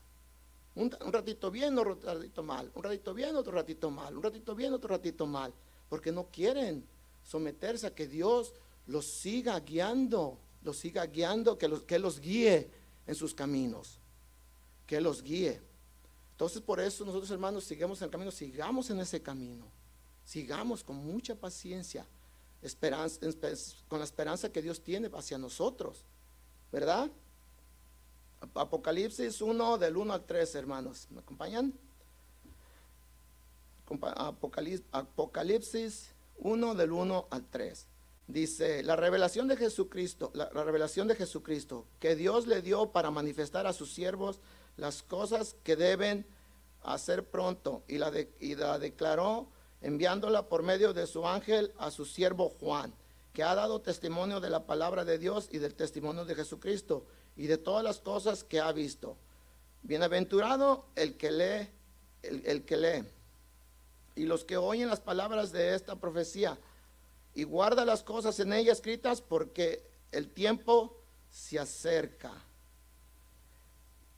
[0.80, 2.70] Un, ratito bien, otro ratito mal.
[2.74, 4.16] Un ratito bien, otro ratito mal.
[4.16, 5.52] Un ratito bien, otro ratito mal.
[5.90, 6.86] Porque no quieren
[7.22, 8.54] someterse a que Dios
[8.86, 10.38] los siga guiando.
[10.62, 12.70] Los siga guiando, que los, que los guíe
[13.06, 13.98] en sus caminos.
[14.86, 15.60] Que los guíe.
[16.32, 19.66] Entonces por eso nosotros hermanos sigamos en el camino, sigamos en ese camino.
[20.24, 22.06] Sigamos con mucha paciencia,
[22.62, 23.20] esperanza,
[23.88, 26.06] con la esperanza que Dios tiene hacia nosotros.
[26.72, 27.10] ¿Verdad?
[28.40, 31.08] Apocalipsis 1 del 1 al 3, hermanos.
[31.10, 31.74] ¿Me acompañan?
[34.92, 37.86] Apocalipsis 1 del 1 al 3.
[38.28, 43.66] Dice, la revelación de Jesucristo, la, revelación de Jesucristo, que Dios le dio para manifestar
[43.66, 44.40] a sus siervos
[44.76, 46.24] las cosas que deben
[46.82, 49.48] hacer pronto, y la, y la declaró
[49.82, 52.94] enviándola por medio de su ángel a su siervo Juan,
[53.32, 57.04] que ha dado testimonio de la palabra de Dios y del testimonio de Jesucristo
[57.40, 59.16] y de todas las cosas que ha visto.
[59.82, 61.70] Bienaventurado el que lee,
[62.22, 63.08] el, que lee,
[64.14, 66.58] y los que oyen las palabras de esta profecía
[67.34, 70.98] y guarda las cosas en ella escritas porque el tiempo
[71.30, 72.30] se acerca.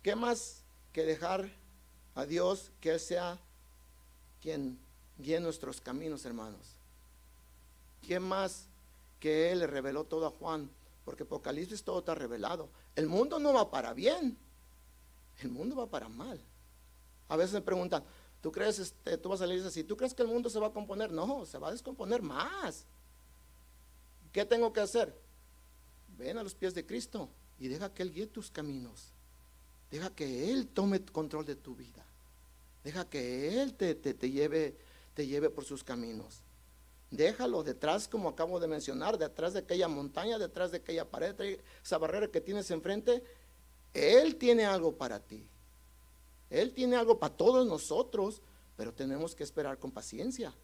[0.02, 1.48] ¿Qué más que dejar
[2.16, 3.38] a Dios que Él sea
[4.40, 4.80] quien
[5.16, 6.74] guíe nuestros caminos, hermanos?
[8.04, 8.66] ¿Quién más
[9.20, 10.68] que Él le reveló todo a Juan?
[11.04, 12.70] Porque Apocalipsis todo está revelado.
[12.94, 14.38] El mundo no va para bien,
[15.40, 16.40] el mundo va para mal.
[17.28, 18.04] A veces me preguntan,
[18.40, 20.68] ¿tú crees, este, tú vas a leer así, ¿tú crees que el mundo se va
[20.68, 21.10] a componer?
[21.10, 22.86] No, se va a descomponer más.
[24.32, 25.18] ¿Qué tengo que hacer?
[26.16, 29.12] Ven a los pies de Cristo y deja que Él guíe tus caminos.
[29.90, 32.04] Deja que Él tome control de tu vida.
[32.82, 34.76] Deja que Él te, te, lleve,
[35.14, 36.42] te lleve por sus caminos.
[37.12, 41.98] Déjalo detrás, como acabo de mencionar, detrás de aquella montaña, detrás de aquella pared, esa
[41.98, 43.22] barrera que tienes enfrente.
[43.92, 45.46] Él tiene algo para ti.
[46.48, 48.40] Él tiene algo para todos nosotros,
[48.76, 50.54] pero tenemos que esperar con paciencia.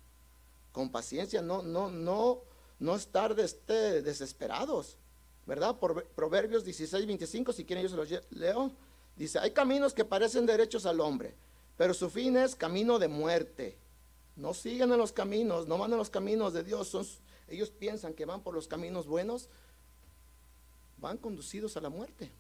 [0.73, 2.41] Con paciencia, no, no, no,
[2.79, 4.97] no estar este, desesperados.
[5.45, 5.79] ¿Verdad?
[5.79, 8.73] Por Proverbios 16, 25, si quieren yo se los leo.
[9.17, 11.35] Dice, hay caminos que parecen derechos al hombre,
[11.77, 13.77] pero su fin es camino de muerte.
[14.39, 16.97] No siguen en los caminos, no van en los caminos de Dios.
[17.49, 19.49] ellos piensan que van por los caminos buenos,
[20.97, 22.31] van conducidos a la muerte.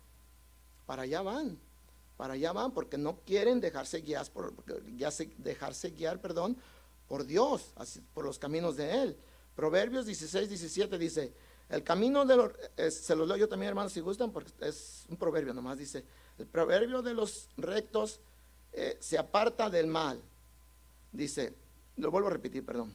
[0.87, 1.59] Para allá van,
[2.17, 4.55] para allá van, porque no quieren dejarse guiar por,
[5.97, 6.57] guiar, perdón,
[7.09, 7.75] por Dios,
[8.15, 9.17] por los caminos de Él.
[9.57, 11.35] Proverbios 16, 17 dice,
[11.69, 12.53] el camino de los,
[12.95, 16.05] se los leo yo también hermanos si gustan, porque es un proverbio nomás, dice,
[16.39, 18.21] el proverbio de los rectos
[18.73, 20.23] eh, se aparta del mal.
[21.11, 21.55] Dice,
[21.99, 22.95] lo vuelvo a repetir, perdón.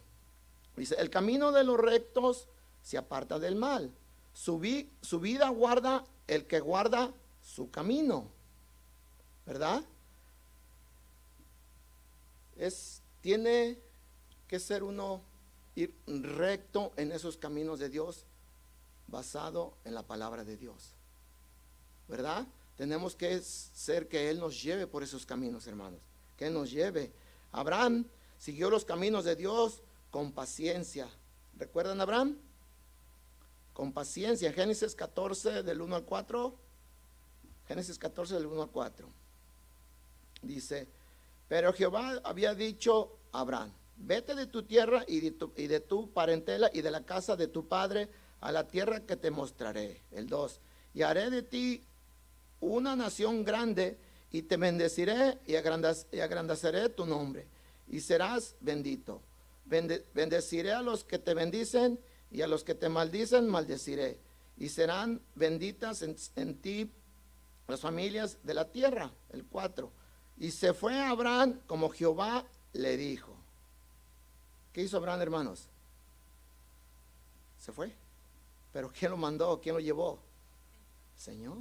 [0.75, 2.47] Dice, el camino de los rectos
[2.81, 3.91] se aparta del mal.
[4.33, 4.61] Su,
[5.01, 8.29] su vida guarda el que guarda su camino.
[9.45, 9.83] ¿Verdad?
[12.55, 13.77] Es, tiene
[14.47, 15.21] que ser uno
[15.75, 18.25] ir recto en esos caminos de Dios
[19.07, 20.93] basado en la palabra de Dios.
[22.07, 22.47] ¿Verdad?
[22.77, 25.99] Tenemos que ser que Él nos lleve por esos caminos, hermanos.
[26.37, 27.11] Que nos lleve.
[27.51, 28.05] Abraham
[28.43, 31.07] siguió los caminos de Dios con paciencia.
[31.57, 32.37] ¿Recuerdan a Abraham?
[33.71, 34.51] Con paciencia.
[34.51, 36.53] Génesis 14 del 1 al 4.
[37.69, 39.07] Génesis 14 del 1 al 4.
[40.41, 40.89] Dice,
[41.47, 45.79] pero Jehová había dicho a Abraham, vete de tu tierra y de tu, y de
[45.79, 48.09] tu parentela y de la casa de tu padre
[48.41, 50.01] a la tierra que te mostraré.
[50.11, 50.59] El 2.
[50.95, 51.81] Y haré de ti
[52.59, 53.97] una nación grande
[54.31, 57.47] y te bendeciré y, agrandaré tu nombre
[57.87, 59.21] y serás bendito.
[59.65, 61.99] bendeciré a los que te bendicen
[62.31, 64.19] y a los que te maldicen maldeciré.
[64.57, 66.91] Y serán benditas en, ti
[67.67, 69.11] las familias de la tierra.
[69.29, 69.91] El 4.
[70.37, 73.35] Y se fue Abraham como Jehová le dijo.
[74.71, 75.69] ¿Qué hizo Abraham, hermanos?
[77.63, 77.95] se fue.
[78.73, 79.61] Pero ¿quién lo mandó?
[79.61, 80.19] ¿Quién lo llevó?
[81.15, 81.59] Señor.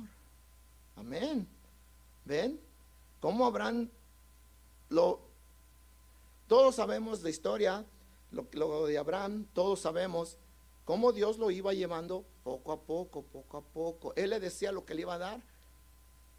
[0.96, 1.46] Amén.
[2.24, 2.58] ¿Ven?
[3.20, 3.88] ¿Cómo habrán
[4.88, 5.20] lo
[6.52, 7.82] todos sabemos la historia,
[8.30, 10.36] lo, de Abraham, todos sabemos
[10.84, 14.12] cómo Dios lo iba llevando poco a poco, poco a poco.
[14.16, 15.42] Él le decía lo que le iba a dar.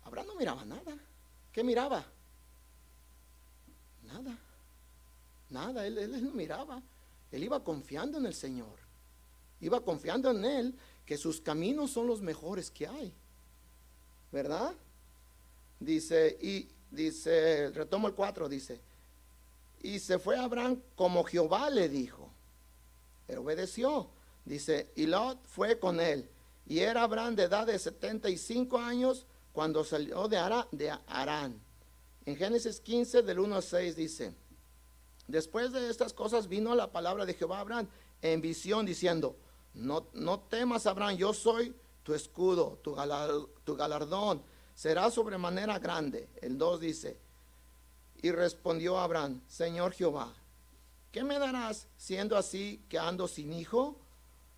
[0.03, 0.95] Abraham no miraba nada.
[1.51, 2.05] ¿Qué miraba?
[4.03, 4.37] Nada.
[5.49, 6.83] Nada, él, él, no miraba.
[7.31, 8.77] Él iba confiando en el Señor.
[9.61, 10.75] Iba confiando en Él
[11.07, 13.11] que sus caminos son los mejores que hay.
[14.31, 14.75] ¿Verdad?
[15.79, 18.79] Dice, y dice, retomo el 4, dice,
[19.83, 22.31] y se fue Abraham como Jehová le dijo.
[23.27, 24.09] Él obedeció.
[24.45, 26.29] Dice, y Lot fue con él.
[26.65, 30.37] Y era Abraham de edad de 75 años cuando salió de,
[30.71, 31.61] de Arán.
[32.25, 34.33] En Génesis 15, del 1 al 6 dice,
[35.27, 37.87] después de estas cosas vino la palabra de Jehová a Abraham
[38.21, 39.37] en visión diciendo,
[39.73, 42.95] no, no temas Abraham, yo soy tu escudo, tu,
[43.65, 44.41] tu galardón
[44.73, 46.29] será sobremanera grande.
[46.41, 47.19] El 2 dice,
[48.23, 50.33] y respondió Abraham, Señor Jehová,
[51.11, 53.99] ¿qué me darás siendo así que ando sin hijo?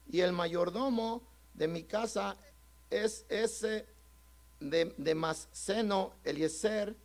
[0.08, 1.24] Y el mayordomo
[1.56, 2.38] de mi casa
[2.92, 3.88] es ese
[4.60, 6.96] de, de Maseno Eliezer,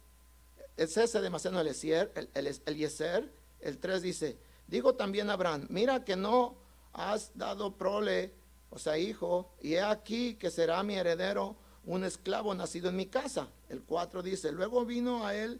[0.77, 6.15] es ese de Maseno Eliezer, el, el, el 3 dice, digo también Abraham, mira que
[6.15, 6.57] no
[6.93, 8.35] has dado prole,
[8.69, 13.07] o sea, hijo, y he aquí que será mi heredero un esclavo nacido en mi
[13.07, 13.49] casa.
[13.71, 15.59] El 4 dice, luego vino a él,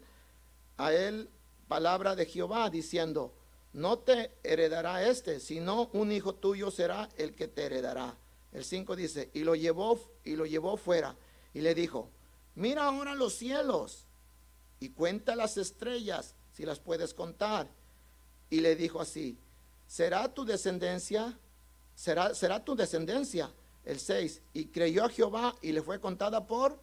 [0.81, 1.29] a él
[1.67, 3.33] palabra de Jehová diciendo,
[3.73, 8.17] no te heredará este, sino un hijo tuyo será el que te heredará.
[8.51, 11.15] El 5 dice, y lo llevó y lo llevó fuera
[11.53, 12.09] y le dijo,
[12.55, 14.05] mira ahora los cielos
[14.79, 17.69] y cuenta las estrellas si las puedes contar.
[18.49, 19.37] Y le dijo así,
[19.87, 21.39] será tu descendencia,
[21.95, 23.53] será, será tu descendencia.
[23.85, 26.79] El 6, y creyó a Jehová y le fue contada por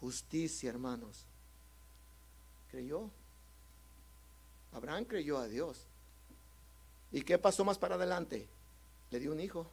[0.00, 1.25] justicia, hermanos.
[2.76, 3.10] Creyó.
[4.72, 5.86] Abraham creyó a Dios.
[7.10, 8.50] ¿Y qué pasó más para adelante?
[9.10, 9.70] Le dio un hijo.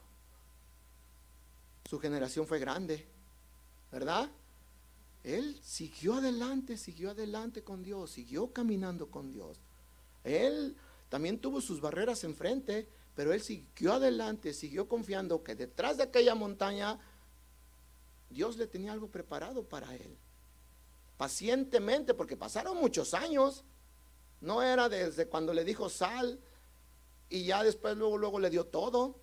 [1.84, 3.06] Su generación fue grande,
[3.92, 4.32] ¿verdad?
[5.22, 9.60] Él siguió adelante, siguió adelante con Dios, siguió caminando con Dios.
[10.24, 10.78] Él
[11.10, 16.36] también tuvo sus barreras enfrente, pero él siguió adelante, siguió confiando que detrás de aquella
[16.36, 16.98] montaña
[18.30, 20.18] Dios le tenía algo preparado para él.
[21.24, 23.64] Pacientemente, porque pasaron muchos años.
[24.42, 26.38] No era desde cuando le dijo sal
[27.30, 29.22] y ya después luego, luego le dio todo.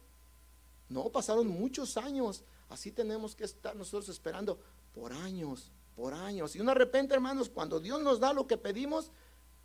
[0.88, 2.42] No, pasaron muchos años.
[2.70, 4.58] Así tenemos que estar nosotros esperando
[4.94, 6.56] por años, por años.
[6.56, 9.12] Y de repente, hermanos, cuando Dios nos da lo que pedimos,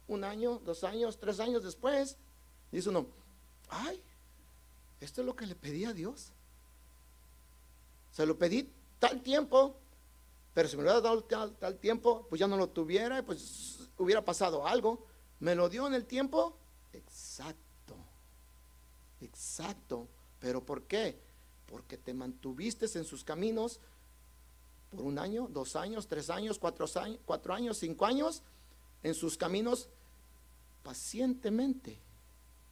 [0.10, 2.18] un año, dos años, tres años después,
[2.70, 3.08] dice uno,
[3.70, 4.04] ay,
[5.00, 6.34] esto es lo que le pedí a Dios.
[8.12, 9.80] Se lo pedí tal tiempo,
[10.56, 14.24] pero si me hubiera dado tal, tal tiempo, pues ya no lo tuviera, pues hubiera
[14.24, 15.06] pasado algo.
[15.42, 16.58] Me lo dio en el tiempo
[16.94, 17.96] exacto,
[19.20, 20.08] exacto.
[20.40, 21.20] ¿Pero por qué?
[21.66, 23.82] Porque te mantuviste en sus caminos
[24.90, 28.42] por un año, dos años, tres años, cuatro años, cuatro años, cinco años,
[29.04, 29.90] en sus caminos
[30.84, 32.00] pacientemente,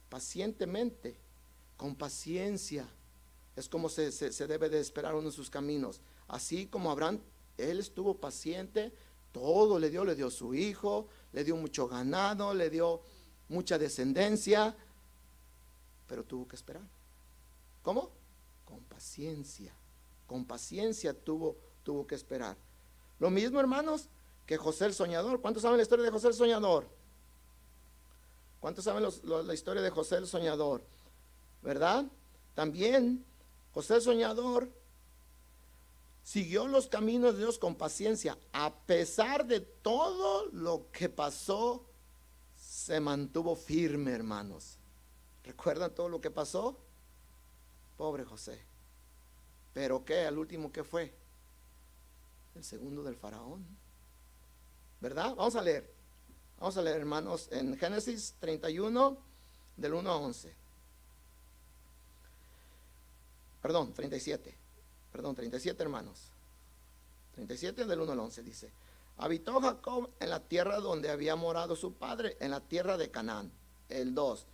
[0.08, 1.18] pacientemente
[1.76, 2.88] con paciencia.
[3.56, 4.10] Es como se,
[4.46, 6.00] debe de esperar uno en sus caminos.
[6.26, 7.20] Así como Abraham,
[7.56, 8.92] él estuvo paciente,
[9.32, 13.00] todo le dio, le dio su hijo, le dio mucho ganado, le dio
[13.48, 14.76] mucha descendencia,
[16.06, 16.82] pero tuvo que esperar.
[17.82, 18.10] ¿Cómo?
[18.64, 19.72] Con paciencia.
[20.26, 22.56] Con paciencia tuvo, tuvo que esperar.
[23.18, 24.08] Lo mismo, hermanos,
[24.46, 25.40] que José el Soñador.
[25.40, 26.88] ¿Cuántos saben la historia de José el Soñador?
[28.60, 30.82] ¿Cuántos saben la historia de José el Soñador?
[31.64, 32.04] ¿verdad?
[32.54, 33.24] También
[33.72, 34.70] José Soñador
[36.24, 38.36] siguió los caminos de Dios con paciencia.
[38.52, 41.86] A pesar de todo lo que pasó,
[42.56, 44.78] se mantuvo firme, hermanos.
[45.44, 46.80] ¿Recuerdan todo lo que pasó?
[47.96, 48.58] Pobre José.
[49.74, 50.24] Pero ¿qué?
[50.24, 51.14] Al último, ¿qué fue?
[52.54, 53.64] El segundo del faraón.
[55.00, 55.34] ¿Verdad?
[55.34, 55.92] Vamos a leer.
[56.58, 59.18] Vamos a leer, hermanos, en Génesis 31,
[59.76, 60.54] del 1 a 11.
[63.60, 64.63] Perdón, 37.
[65.14, 66.32] Perdón, 37 hermanos.
[67.36, 68.72] 37 del 1 al 11 dice.
[69.18, 73.52] Habitó Jacob en la tierra donde había morado su padre, en la tierra de Canaán.
[73.88, 74.44] El 2.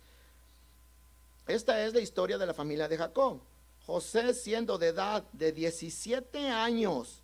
[1.47, 3.41] Esta es la historia de la familia de Jacob.
[3.87, 7.23] José, siendo de edad de 17 años,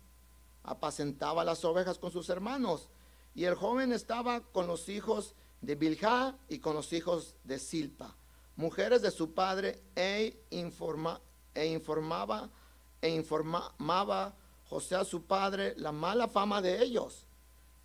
[0.64, 2.88] apacentaba las ovejas con sus hermanos.
[3.36, 8.16] Y el joven estaba con los hijos de Bilhá y con los hijos de Silpa,
[8.56, 11.20] mujeres de su padre, e informa,
[11.54, 12.50] e informaba
[13.00, 14.34] e informaba
[14.68, 17.26] José a su padre la mala fama de ellos.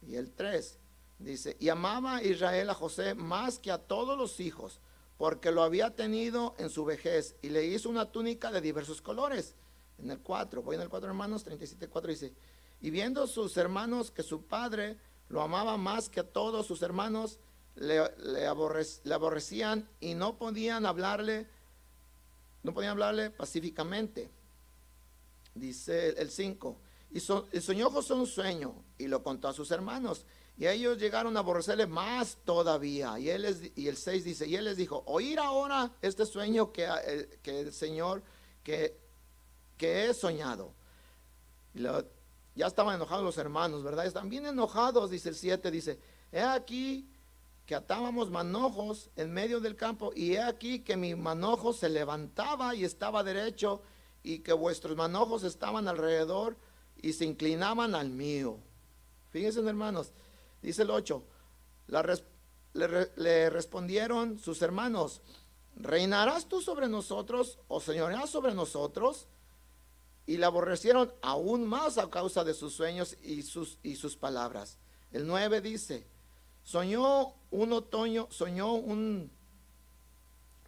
[0.01, 0.79] Y el 3
[1.19, 4.79] dice, y amaba a Israel a José más que a todos los hijos,
[5.17, 9.55] porque lo había tenido en su vejez y le hizo una túnica de diversos colores.
[9.97, 12.33] En el 4, voy en el 4 hermanos, 37, 4 dice,
[12.81, 14.97] y viendo sus hermanos que su padre
[15.29, 17.39] lo amaba más que a todos sus hermanos,
[17.75, 21.47] le, le, aborrecían y no podían hablarle,
[22.61, 24.29] no podían hablarle pacíficamente.
[25.55, 26.79] Dice el 5,
[27.13, 30.25] y, soñó José un sueño y lo contó a sus hermanos.
[30.57, 33.19] Y ellos llegaron a aborrecerle más todavía.
[33.19, 36.87] Y, él y el 6 dice, y él les dijo, oír ahora este sueño que,
[37.05, 38.23] eh, que el Señor,
[38.63, 38.97] que,
[39.77, 40.73] que he soñado.
[42.55, 44.07] ya estaban enojados los hermanos, ¿verdad?
[44.07, 45.99] Están bien enojados, dice el 7, dice,
[46.31, 47.09] he aquí
[47.65, 52.75] que atábamos manojos en medio del campo y he aquí que mi manojo se levantaba
[52.75, 53.81] y estaba derecho
[54.23, 56.57] y que vuestros manojos estaban alrededor
[57.01, 58.57] y se inclinaban al mío.
[59.29, 60.13] Fíjense hermanos,
[60.61, 61.23] dice el 8,
[62.73, 65.21] le, respondieron sus hermanos,
[65.75, 69.27] ¿reinarás tú sobre nosotros o señorearás sobre nosotros?
[70.25, 74.77] Y le aborrecieron aún más a causa de sus sueños y sus, y sus palabras.
[75.11, 76.07] El 9 dice,
[76.63, 79.29] soñó un otoño, soñó un,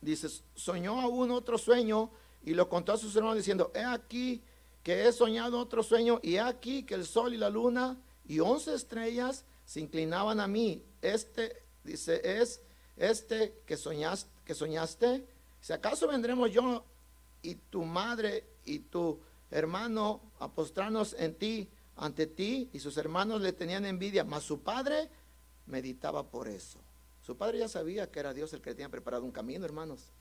[0.02, 2.12] dice, soñó aún otro sueño
[2.46, 4.42] y lo contó a sus hermanos diciendo, he aquí
[4.84, 8.40] que he soñado otro sueño y he aquí que el sol y la luna y
[8.40, 10.86] once estrellas se inclinaban a mí.
[11.02, 12.62] Este, dice, es
[12.98, 15.26] este que soñaste, que soñaste.
[15.60, 16.86] Si acaso vendremos yo
[17.42, 23.42] y tu madre y tu hermano a postrarnos en ti, ante ti, y sus hermanos
[23.42, 25.10] le tenían envidia, mas su padre
[25.66, 26.80] meditaba por eso.
[27.22, 30.12] Su padre ya sabía que era Dios el que le tenía preparado un camino, hermanos.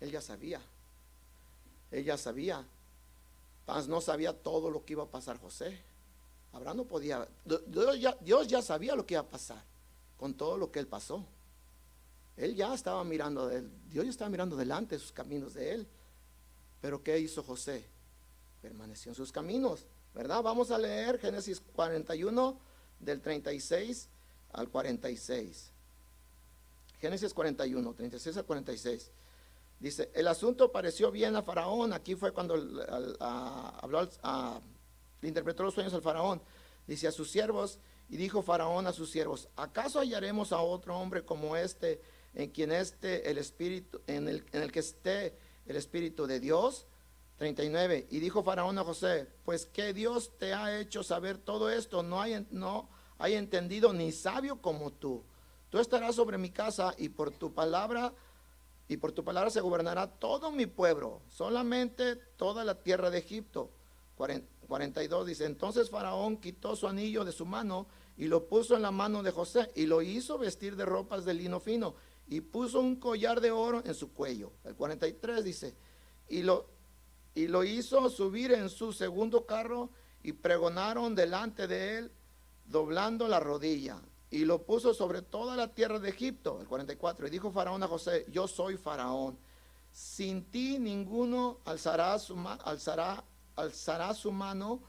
[0.00, 0.60] Él ya sabía.
[1.90, 2.64] Ella sabía.
[3.88, 5.78] no sabía todo lo que iba a pasar José.
[6.52, 7.28] Abraham no podía.
[7.44, 9.62] Dios ya, Dios ya sabía lo que iba a pasar
[10.16, 11.24] con todo lo que él pasó.
[12.36, 15.86] Él ya estaba mirando, Dios ya estaba mirando delante sus caminos de él.
[16.80, 17.84] Pero ¿qué hizo José?
[18.62, 20.42] Permaneció en sus caminos, ¿verdad?
[20.42, 22.58] Vamos a leer Génesis 41
[23.00, 24.08] del 36
[24.52, 25.70] al 46.
[27.00, 29.10] Génesis 41, 36 al 46.
[29.80, 31.92] Dice, el asunto pareció bien a Faraón.
[31.92, 32.54] Aquí fue cuando
[33.20, 34.08] habló,
[35.20, 36.42] le interpretó los sueños al Faraón.
[36.86, 41.24] Dice a sus siervos, y dijo Faraón a sus siervos, ¿acaso hallaremos a otro hombre
[41.24, 42.00] como este,
[42.34, 45.36] en quien esté el espíritu, en el, en el que esté
[45.66, 46.86] el espíritu de Dios?
[47.36, 48.08] 39.
[48.10, 52.20] Y dijo Faraón a José, pues que Dios te ha hecho saber todo esto, no
[52.20, 52.88] hay, no
[53.18, 55.24] hay entendido ni sabio como tú.
[55.70, 58.12] Tú estarás sobre mi casa y por tu palabra
[58.88, 63.70] y por tu palabra se gobernará todo mi pueblo, solamente toda la tierra de Egipto.
[64.16, 68.90] 42 dice, entonces Faraón quitó su anillo de su mano y lo puso en la
[68.90, 71.94] mano de José y lo hizo vestir de ropas de lino fino
[72.26, 74.52] y puso un collar de oro en su cuello.
[74.64, 75.76] El 43 dice,
[76.28, 76.66] y lo,
[77.34, 79.90] y lo hizo subir en su segundo carro
[80.22, 82.12] y pregonaron delante de él
[82.64, 87.30] doblando la rodilla y lo puso sobre toda la tierra de Egipto, el 44, y
[87.30, 89.38] dijo Faraón a José, yo soy Faraón,
[89.90, 93.24] sin ti ninguno alzará su, alzará,
[93.56, 94.82] alzará su mano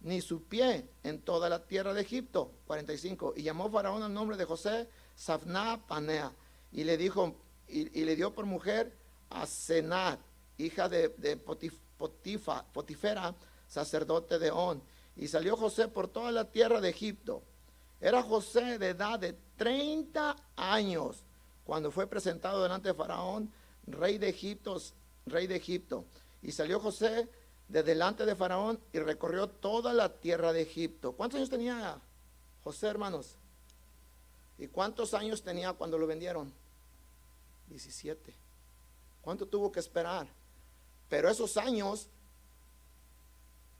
[0.00, 4.36] ni su pie en toda la tierra de Egipto, 45, y llamó Faraón al nombre
[4.36, 6.32] de José Safná Panea,
[6.72, 7.36] y le dijo,
[7.68, 8.96] y, le dio por mujer
[9.28, 10.20] a Senat,
[10.56, 13.34] hija de, de Potifera,
[13.66, 14.82] sacerdote de On,
[15.16, 17.42] y salió José por toda la tierra de Egipto,
[18.00, 21.24] era José de edad de 30 años
[21.64, 23.52] cuando fue presentado delante de Faraón,
[23.86, 24.80] rey de Egipto,
[25.26, 26.04] rey de Egipto.
[26.42, 27.28] Y salió José
[27.68, 31.12] de delante de Faraón y recorrió toda la tierra de Egipto.
[31.12, 32.00] ¿Cuántos años tenía
[32.62, 33.36] José, hermanos?
[34.58, 36.52] ¿Y cuántos años tenía cuando lo vendieron?
[37.68, 38.34] 17.
[39.20, 40.28] ¿Cuánto tuvo que esperar?
[41.08, 42.08] Pero esos años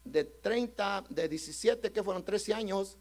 [0.03, 2.97] de 30, de 17, que fueron 13 años,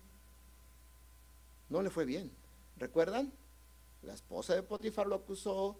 [1.69, 2.31] no le fue bien.
[2.77, 3.33] ¿Recuerdan?
[4.03, 5.79] La esposa de Potifar lo acusó,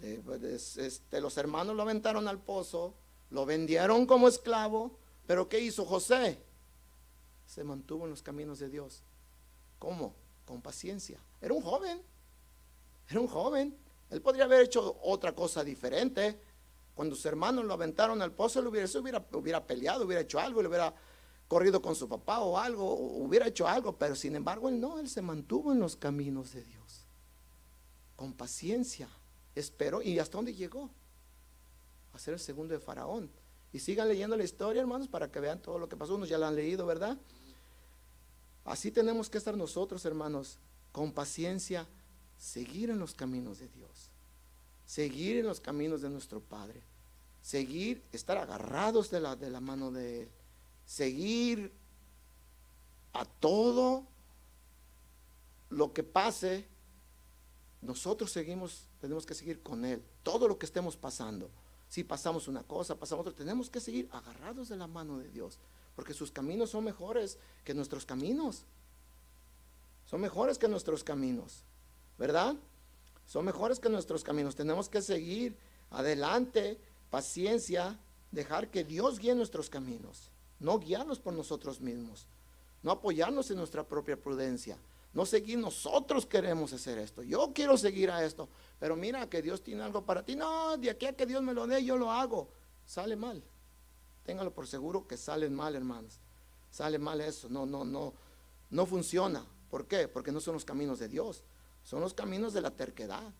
[0.00, 2.94] este, los hermanos lo aventaron al pozo,
[3.30, 6.42] lo vendieron como esclavo, pero ¿qué hizo José?
[7.46, 9.02] Se mantuvo en los caminos de Dios.
[9.78, 10.14] ¿Cómo?
[10.44, 11.18] Con paciencia.
[11.40, 12.02] Era un joven,
[13.08, 13.76] era un joven.
[14.10, 16.38] Él podría haber hecho otra cosa diferente.
[16.94, 20.60] Cuando sus hermanos lo aventaron al pozo, él hubiera, hubiera, hubiera peleado, hubiera hecho algo,
[20.60, 20.94] le hubiera
[21.52, 25.06] corrido con su papá o algo, hubiera hecho algo, pero sin embargo él no, él
[25.06, 27.04] se mantuvo en los caminos de Dios.
[28.16, 29.06] Con paciencia,
[29.54, 30.88] esperó y hasta dónde llegó.
[32.14, 33.30] A ser el segundo de Faraón.
[33.70, 36.14] Y sigan leyendo la historia, hermanos, para que vean todo lo que pasó.
[36.14, 37.18] Unos ya la han leído, ¿verdad?
[38.64, 40.58] Así tenemos que estar nosotros, hermanos,
[40.90, 41.86] con paciencia,
[42.38, 44.08] seguir en los caminos de Dios,
[44.86, 46.82] seguir en los caminos de nuestro Padre,
[47.42, 50.28] seguir, estar agarrados de la, de la mano de Él,
[50.92, 51.72] seguir
[53.14, 54.06] a todo
[55.70, 56.66] lo que pase,
[57.80, 61.50] nosotros seguimos, tenemos que seguir con Él, todo lo que estemos pasando.
[61.88, 65.58] Si pasamos una cosa, pasamos otra, tenemos que seguir agarrados de la mano de Dios,
[65.96, 68.64] porque sus caminos son mejores que nuestros caminos.
[70.04, 71.64] Son mejores que nuestros caminos,
[72.18, 72.54] ¿verdad?
[73.26, 74.56] Son mejores que nuestros caminos.
[74.56, 75.56] Tenemos que seguir
[75.90, 76.78] adelante,
[77.08, 77.98] paciencia,
[78.30, 80.28] dejar que Dios guíe nuestros caminos,
[80.62, 82.26] no guiarnos por nosotros mismos,
[82.82, 84.78] no apoyarnos en nuestra propia prudencia,
[85.12, 87.22] no seguir nosotros queremos hacer esto.
[87.22, 88.48] Yo quiero seguir a esto,
[88.78, 90.36] pero mira que Dios tiene algo para ti.
[90.36, 92.48] No, de aquí a que Dios me lo dé, yo lo hago.
[92.86, 93.42] Sale mal.
[94.24, 96.18] Téngalo por seguro que sale mal, hermanos.
[96.70, 97.48] Sale mal eso.
[97.50, 98.14] No, no, no.
[98.70, 99.44] No funciona.
[99.70, 100.08] ¿Por qué?
[100.08, 101.44] Porque no son los caminos de Dios.
[101.82, 103.32] Son los caminos de la terquedad.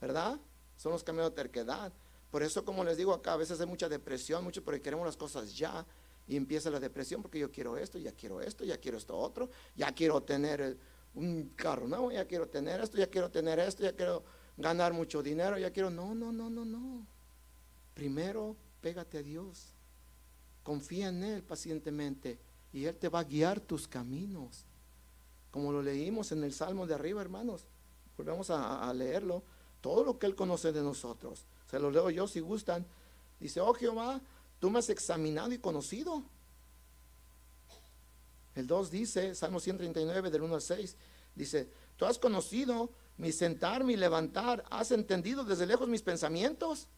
[0.00, 0.40] ¿Verdad?
[0.76, 1.92] Son los caminos de terquedad.
[2.30, 5.16] Por eso, como les digo acá, a veces hay mucha depresión, mucho porque queremos las
[5.16, 5.86] cosas ya.
[6.26, 9.48] Y empieza la depresión porque yo quiero esto, ya quiero esto, ya quiero esto otro,
[9.74, 10.76] ya quiero tener
[11.14, 14.24] un carro nuevo, ya quiero tener esto, ya quiero tener esto, ya quiero
[14.58, 15.88] ganar mucho dinero, ya quiero...
[15.88, 17.06] No, no, no, no, no.
[17.94, 19.74] Primero, pégate a Dios.
[20.62, 22.38] Confía en Él pacientemente
[22.74, 24.66] y Él te va a guiar tus caminos.
[25.50, 27.66] Como lo leímos en el Salmo de arriba, hermanos.
[28.18, 29.42] Volvemos a leerlo.
[29.80, 31.44] Todo lo que Él conoce de nosotros.
[31.70, 32.86] Se lo leo yo si gustan.
[33.40, 34.20] Dice, oh Jehová,
[34.58, 36.22] Tú me has examinado y conocido.
[38.54, 40.96] El 2 dice, Salmo 139 del 1 al 6,
[41.34, 46.88] dice, tú has conocido mi sentar, mi levantar, has entendido desde lejos mis pensamientos.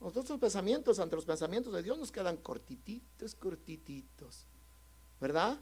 [0.00, 4.46] Nosotros pensamientos, ante los pensamientos de Dios nos quedan cortititos, cortititos,
[5.20, 5.58] ¿verdad?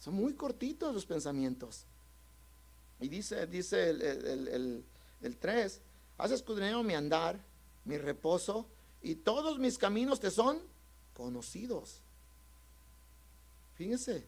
[0.00, 1.86] Son muy cortitos los pensamientos.
[3.00, 4.84] Y dice, dice el, el,
[5.20, 5.80] el 3,
[6.18, 7.38] has escudriñado mi andar,
[7.84, 8.66] mi reposo,
[9.00, 10.60] y todos mis caminos te son
[11.14, 12.00] conocidos.
[13.74, 14.26] Fíjense,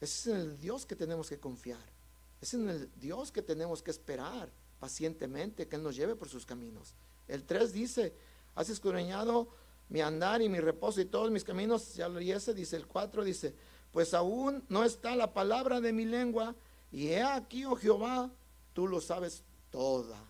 [0.00, 1.92] es el Dios que tenemos que confiar.
[2.40, 4.50] Es en el Dios que tenemos que esperar
[4.80, 6.94] pacientemente que Él nos lleve por sus caminos.
[7.28, 8.12] El 3 dice,
[8.54, 9.48] has escudriñado
[9.88, 13.24] mi andar y mi reposo y todos mis caminos, ya lo ese, dice el 4,
[13.24, 13.54] dice,
[13.92, 16.54] pues aún no está la palabra de mi lengua,
[16.92, 18.30] y he aquí, oh Jehová,
[18.74, 20.22] tú lo sabes toda.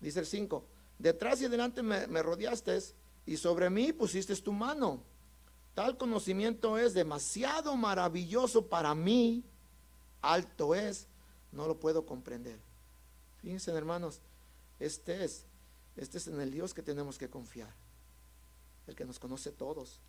[0.00, 0.64] Dice el 5,
[0.98, 2.78] Detrás y adelante me, rodeaste
[3.24, 5.04] y sobre mí pusiste tu mano.
[5.74, 9.44] Tal conocimiento es demasiado maravilloso para mí,
[10.20, 11.06] alto es,
[11.52, 12.58] no lo puedo comprender.
[13.36, 14.20] Fíjense, hermanos,
[14.80, 15.46] este es,
[15.94, 17.72] este es en el Dios que tenemos que confiar,
[18.88, 20.00] el que nos conoce todos,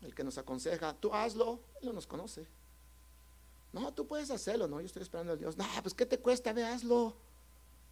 [0.00, 2.48] el que nos aconseja, tú hazlo, Él no nos conoce.
[3.72, 5.56] No, tú puedes hacerlo, no, yo estoy esperando al Dios.
[5.56, 6.52] No, pues ¿qué te cuesta?
[6.52, 7.16] Ve, hazlo.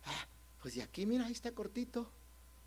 [0.04, 0.26] Ah,
[0.62, 2.10] pues de aquí, mira, ahí está cortito.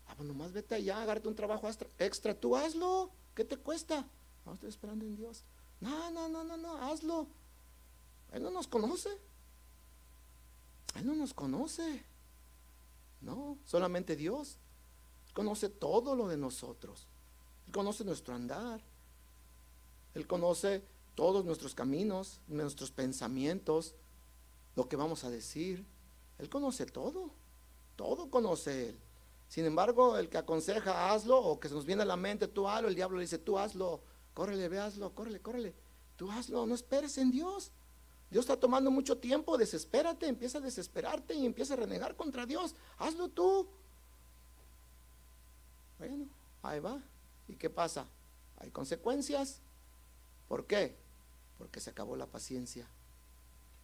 [0.06, 3.10] Ah, pues nomás vete allá, agárrate un trabajo extra, tú hazlo.
[3.34, 4.06] ¿Qué te cuesta?
[4.44, 5.44] No, estoy esperando en Dios.
[5.80, 7.26] No, no, no, no, no, hazlo.
[8.32, 9.10] Él no nos conoce.
[10.96, 12.04] Él no nos conoce.
[13.20, 14.58] No, solamente Dios.
[15.32, 17.06] conoce todo lo de nosotros.
[17.66, 18.80] Él conoce nuestro andar.
[20.14, 20.84] Él conoce
[21.14, 23.94] todos nuestros caminos, nuestros pensamientos,
[24.76, 25.86] lo que vamos a decir.
[26.38, 27.30] Él conoce todo.
[27.96, 29.00] Todo conoce Él.
[29.48, 32.68] Sin embargo, el que aconseja, hazlo, o que se nos viene a la mente, tú
[32.68, 34.02] hazlo, el diablo le dice, tú hazlo,
[34.32, 35.74] córrele, ve, hazlo, córrele, córrele.
[36.16, 37.70] Tú hazlo, no esperes en Dios.
[38.30, 42.74] Dios está tomando mucho tiempo, desespérate, empieza a desesperarte y empieza a renegar contra Dios.
[42.98, 43.68] Hazlo tú.
[45.98, 46.26] Bueno,
[46.62, 47.00] ahí va.
[47.46, 48.06] ¿Y qué pasa?
[48.56, 49.60] Hay consecuencias.
[50.48, 50.96] ¿Por qué?
[51.64, 52.86] Porque se acabó la paciencia.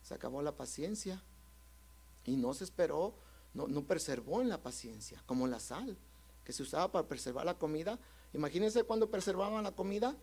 [0.03, 1.23] Se acabó la paciencia.
[2.27, 3.15] Y no se esperó
[3.55, 5.97] no, no preservó en la paciencia, como la sal,
[6.45, 7.99] que se usaba para preservar la comida.
[8.33, 10.15] Imagínense cuando preservaban la comida,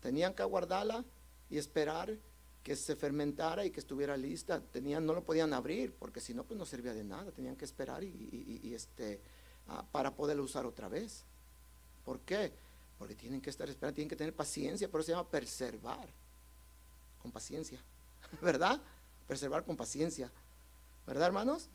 [0.00, 1.04] tenían que guardarla
[1.48, 2.18] y esperar
[2.64, 4.60] que se fermentara y que estuviera lista.
[4.60, 7.30] Tenían, no lo podían abrir, porque si no, pues no servía de nada.
[7.30, 9.22] Tenían que esperar y, este,
[9.68, 11.24] ah, para poderlo usar otra vez.
[12.04, 12.52] ¿Por qué?
[12.98, 16.08] Porque tienen que estar esperando, tienen que tener paciencia, por eso se llama preservar,
[17.20, 17.80] con paciencia,
[18.40, 18.80] ¿verdad?
[19.26, 20.30] Preservar con paciencia,
[21.06, 21.68] ¿verdad, hermanos?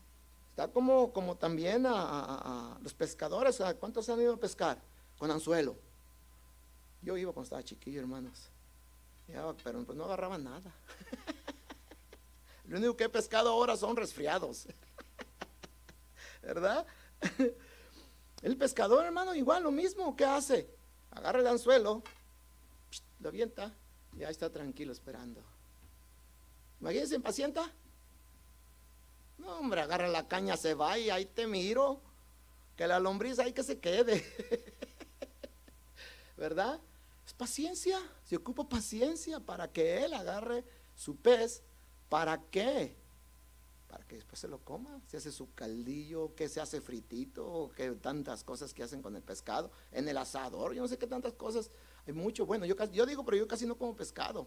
[0.52, 3.58] Está como, como también a, los pescadores.
[3.80, 4.78] ¿Cuántos han ido a pescar?
[5.18, 5.76] Con anzuelo.
[7.00, 8.50] Yo iba cuando estaba chiquillo, hermanos.
[9.64, 10.70] pero pues no agarraba nada.
[12.66, 14.66] Lo único que he pescado ahora son resfriados.
[16.42, 16.86] ¿Verdad?
[18.42, 20.14] El pescador, hermano, igual lo mismo.
[20.16, 20.68] ¿Qué hace?
[21.12, 22.02] Agarra el anzuelo,
[23.20, 23.72] lo avienta
[24.16, 25.42] y ahí está tranquilo esperando.
[26.80, 27.70] Imagínense, impacienta.
[29.38, 32.00] No, hombre, agarra la caña, se va y ahí te miro.
[32.76, 34.24] Que la lombriz ahí que se quede.
[36.36, 36.80] ¿Verdad?
[37.26, 37.98] Es paciencia.
[38.24, 40.64] Se ocupa paciencia para que él agarre
[40.96, 41.62] su pez.
[42.08, 42.96] ¿Para qué?
[43.92, 45.02] Para que después se lo coma.
[45.06, 49.22] Se hace su caldillo, que se hace fritito, que tantas cosas que hacen con el
[49.22, 49.70] pescado.
[49.90, 51.70] En el asador, yo no sé qué tantas cosas.
[52.06, 52.46] Hay mucho.
[52.46, 54.46] Bueno, yo, yo digo, pero yo casi no como pescado.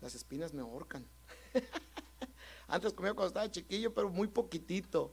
[0.00, 1.04] Las espinas me ahorcan.
[2.68, 5.12] Antes comía cuando estaba chiquillo, pero muy poquitito.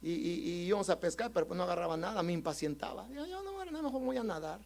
[0.00, 3.08] Y, íbamos a pescar, pero pues no agarraba nada, me impacientaba.
[3.08, 4.60] Yo, yo no, no, mejor voy a nadar.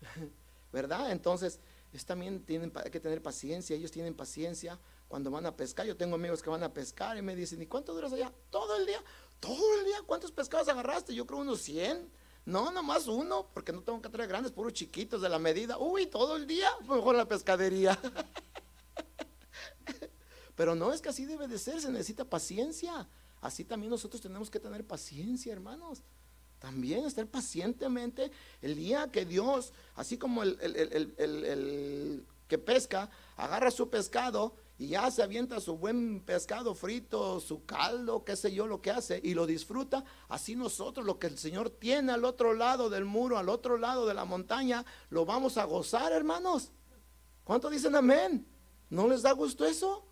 [0.72, 1.12] ¿Verdad?
[1.12, 1.60] Entonces,
[1.92, 4.78] es también tienen, hay que tener paciencia, ellos tienen paciencia
[5.12, 5.84] cuando van a pescar.
[5.84, 8.32] Yo tengo amigos que van a pescar y me dicen, ¿y cuánto duras allá?
[8.48, 8.98] Todo el día,
[9.40, 11.14] todo el día, ¿cuántos pescados agarraste?
[11.14, 12.08] Yo creo unos 100.
[12.46, 15.76] No, nomás uno, porque no tengo que traer grandes, puros chiquitos de la medida.
[15.76, 17.98] Uy, todo el día, mejor la pescadería.
[20.56, 23.06] Pero no es que así debe de ser, se necesita paciencia.
[23.42, 26.00] Así también nosotros tenemos que tener paciencia, hermanos.
[26.58, 28.30] También estar pacientemente
[28.62, 35.08] el día que Dios, así como el, el, que pesca, agarra su pescado y ya
[35.12, 39.32] se avienta su buen pescado frito, su caldo, qué sé yo, lo que hace, y
[39.32, 43.48] lo disfruta, así nosotros lo que el Señor tiene al otro lado del muro, al
[43.48, 46.72] otro lado de la montaña, lo vamos a gozar, hermanos.
[47.44, 48.44] ¿Cuánto dicen amén?
[48.90, 50.04] ¿No les da gusto eso?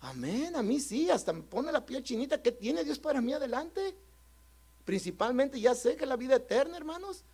[0.00, 2.42] Amén, a mí sí, hasta me pone la piel chinita.
[2.42, 3.96] ¿Qué tiene Dios para mí adelante?
[4.84, 7.24] Principalmente ya sé que la vida eterna, hermanos.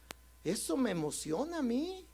[0.44, 2.06] Eso me emociona a mí.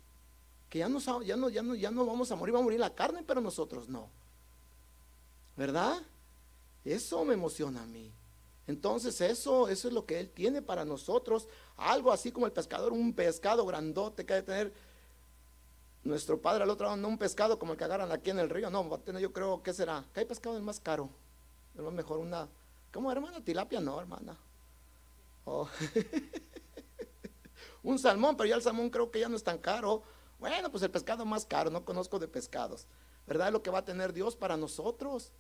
[0.68, 2.80] Que ya no, ya no, ya no, ya no vamos a morir, va a morir
[2.80, 4.10] la carne, pero nosotros no.
[5.56, 6.02] ¿Verdad?
[6.84, 8.12] Eso me emociona a mí.
[8.66, 11.48] Entonces eso, eso es lo que Él tiene para nosotros.
[11.76, 14.72] Algo así como el pescador, un pescado grandote que ha de tener
[16.06, 18.48] nuestro padre al otro lado, no un pescado como el que agarran aquí en el
[18.48, 18.88] río, no,
[19.18, 21.10] yo creo que será, ¿qué hay pescado el más caro?
[21.74, 22.48] Es lo mejor una,
[22.92, 23.42] ¿cómo hermana?
[23.42, 24.36] Tilapia, no, hermana.
[25.44, 25.68] Oh.
[27.82, 30.02] un salmón, pero ya el salmón creo que ya no es tan caro.
[30.39, 32.87] Bueno, pues el pescado más caro, no conozco de pescados.
[33.26, 33.53] ¿Verdad?
[33.53, 35.32] Lo que va a tener Dios para nosotros.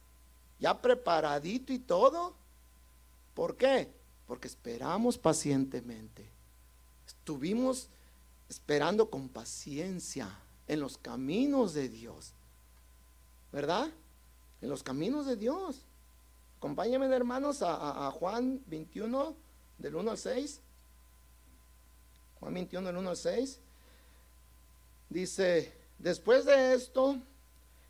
[0.58, 2.34] Ya preparadito y todo.
[3.34, 3.92] ¿Por qué?
[4.26, 6.30] Porque esperamos pacientemente.
[7.06, 7.88] Estuvimos
[8.48, 10.28] esperando con paciencia
[10.66, 12.32] en los caminos de Dios.
[13.52, 13.90] ¿Verdad?
[14.60, 15.86] En los caminos de Dios.
[16.58, 19.36] Acompáñenme, hermanos, a, Juan 21,
[19.78, 20.60] del 1 al 6.
[22.40, 23.60] Juan 21, del 1 al 6.
[25.08, 27.18] Dice, después de esto,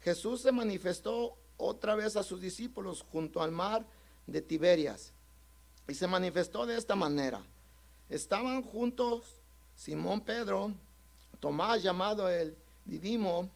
[0.00, 3.86] Jesús se manifestó otra vez a sus discípulos junto al mar
[4.26, 5.12] de Tiberias.
[5.88, 7.42] Y se manifestó de esta manera.
[8.08, 9.24] Estaban juntos
[9.74, 10.72] Simón Pedro,
[11.40, 13.50] Tomás llamado el Didimo,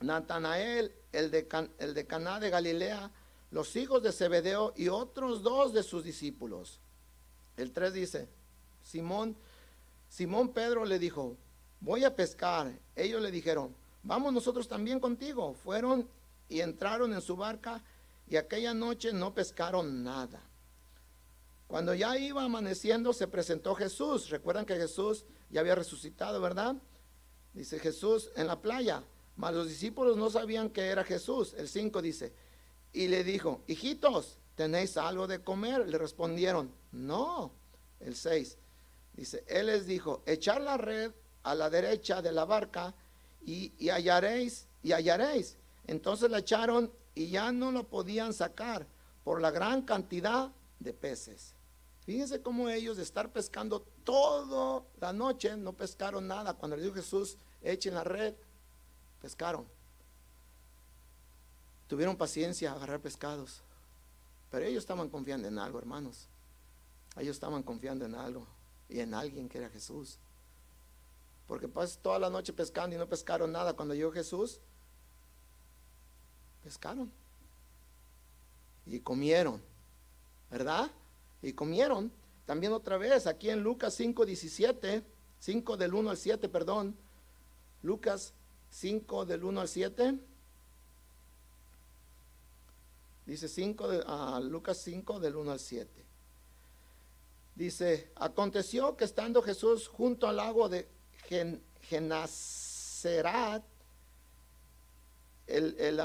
[0.00, 3.10] Natanael, el de, el de Caná de Galilea,
[3.50, 6.78] los hijos de Zebedeo y otros dos de sus discípulos.
[7.56, 8.28] El 3 dice,
[8.82, 9.36] Simón,
[10.08, 11.36] Simón Pedro le dijo,
[11.80, 12.72] voy a pescar.
[12.94, 15.54] Ellos le dijeron, vamos nosotros también contigo.
[15.54, 16.08] Fueron
[16.48, 17.82] y entraron en su barca
[18.28, 20.40] y aquella noche no pescaron nada.
[21.66, 24.28] Cuando ya iba amaneciendo se presentó Jesús.
[24.30, 26.76] Recuerdan que Jesús ya había resucitado, ¿verdad?
[27.54, 29.02] Dice Jesús en la playa,
[29.36, 31.54] mas los discípulos no sabían que era Jesús.
[31.56, 32.32] El 5 dice,
[32.92, 35.88] y le dijo, hijitos, ¿tenéis algo de comer?
[35.88, 37.52] Le respondieron, no.
[38.00, 38.58] El 6
[39.14, 41.12] dice, él les dijo, echar la red
[41.42, 42.94] a la derecha de la barca
[43.44, 45.56] y, y hallaréis, y hallaréis.
[45.86, 48.86] Entonces la echaron y ya no lo podían sacar
[49.24, 51.54] por la gran cantidad de peces.
[52.04, 56.54] Fíjense cómo ellos de estar pescando toda la noche no pescaron nada.
[56.54, 58.34] Cuando le dijo Jesús, echen la red,
[59.20, 59.66] pescaron.
[61.86, 63.62] Tuvieron paciencia a agarrar pescados.
[64.50, 66.28] Pero ellos estaban confiando en algo, hermanos.
[67.16, 68.46] Ellos estaban confiando en algo
[68.88, 70.18] y en alguien que era Jesús.
[71.50, 73.72] Porque pasó toda la noche pescando y no pescaron nada.
[73.72, 74.60] Cuando llegó Jesús,
[76.62, 77.10] pescaron.
[78.86, 79.60] Y comieron.
[80.48, 80.88] ¿Verdad?
[81.42, 82.12] y comieron.
[82.46, 85.02] También otra vez, aquí en Lucas 5, 17,
[85.40, 86.96] 5 del 1 al 7, perdón.
[87.82, 88.32] Lucas
[88.70, 90.20] 5 del 1 al 7.
[93.26, 96.06] Dice 5 de, ah, Lucas 5 del 1 al 7.
[97.56, 100.88] Dice, aconteció que estando Jesús junto al lago de
[105.46, 106.00] El, el,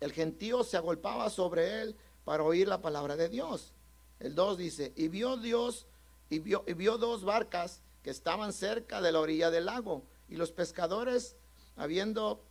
[0.00, 3.72] el gentío se agolpaba sobre él para oír la palabra de Dios.
[4.20, 5.86] El 2 dice, y vio Dios,
[6.28, 10.36] y vio, y vio dos barcas que estaban cerca de la orilla del lago, y
[10.36, 11.36] los pescadores,
[11.76, 12.44] habiendo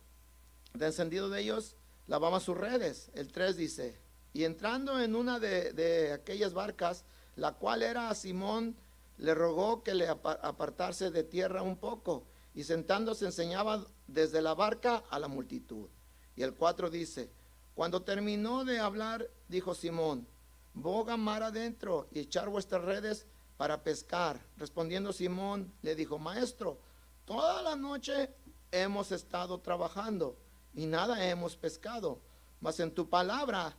[0.78, 1.76] encendido de ellos,
[2.06, 3.10] lavaban sus redes.
[3.14, 3.98] El 3 dice,
[4.32, 7.04] y entrando en una de, de aquellas barcas,
[7.36, 8.76] la cual era Simón,
[9.18, 15.04] le rogó que le apartase de tierra un poco, y sentándose enseñaba desde la barca
[15.10, 15.88] a la multitud.
[16.36, 17.30] Y el 4 dice,
[17.74, 20.28] cuando terminó de hablar, dijo Simón,
[20.72, 24.44] boga mar adentro y echar vuestras redes para pescar.
[24.56, 26.78] Respondiendo Simón, le dijo, maestro,
[27.24, 28.32] toda la noche
[28.70, 30.38] hemos estado trabajando
[30.72, 32.20] y nada hemos pescado,
[32.60, 33.76] mas en tu palabra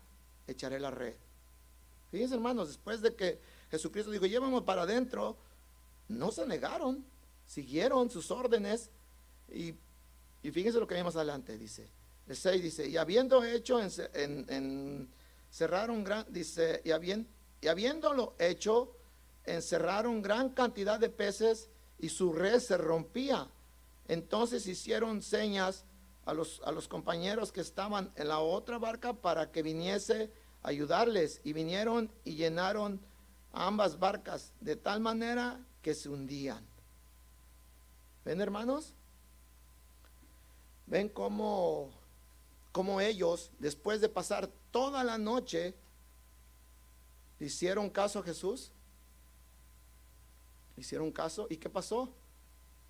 [0.48, 1.16] echaré la red.
[2.12, 3.42] Fíjense hermanos, después de que
[3.72, 5.38] Jesucristo dijo, llévame para adentro,
[6.08, 7.06] no se negaron,
[7.46, 8.90] siguieron sus órdenes
[9.50, 9.74] y,
[10.44, 11.90] y fíjense lo que hay más adelante, dice.
[12.28, 15.10] El 6 dice, y habiendo hecho, en,
[15.52, 18.96] cerraron gran, dice, y, y habiéndolo hecho,
[19.44, 23.48] encerraron gran cantidad de peces y su red se rompía.
[24.08, 25.86] Entonces hicieron señas
[26.26, 30.32] a los, a los compañeros que estaban en la otra barca para que viniese
[30.64, 31.42] a ayudarles.
[31.44, 33.00] Y vinieron y llenaron
[33.56, 36.66] ambas barcas de tal manera que se hundían.
[38.24, 38.94] ¿Ven hermanos?
[40.88, 41.92] ¿Ven cómo
[42.76, 45.74] como ellos, después de pasar toda la noche,
[47.40, 48.74] hicieron caso a Jesús.
[50.76, 51.48] Hicieron caso.
[51.50, 52.14] ¿Y qué pasó?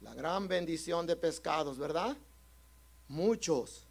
[0.02, 2.18] La gran bendición de pescados, ¿verdad?
[3.08, 3.86] Muchos.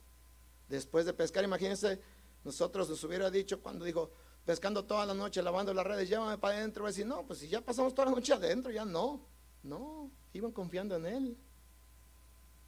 [0.69, 2.01] Después de pescar, imagínense,
[2.43, 4.11] nosotros nos hubiera dicho cuando dijo,
[4.45, 6.85] pescando toda la noche, lavando las redes, llévame para adentro.
[6.85, 9.21] Y decir, no, pues si ya pasamos toda la noche adentro, ya no.
[9.63, 11.39] No, iban confiando en Él.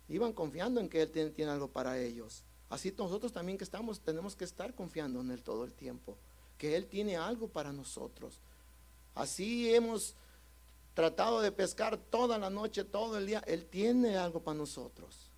[0.08, 2.44] Iban confiando en que Él tiene, tiene algo para ellos.
[2.68, 6.16] Así nosotros también que estamos, tenemos que estar confiando en Él todo el tiempo,
[6.58, 8.40] que Él tiene algo para nosotros.
[9.14, 10.16] Así hemos
[10.94, 13.42] tratado de pescar toda la noche, todo el día.
[13.46, 15.30] Él tiene algo para nosotros.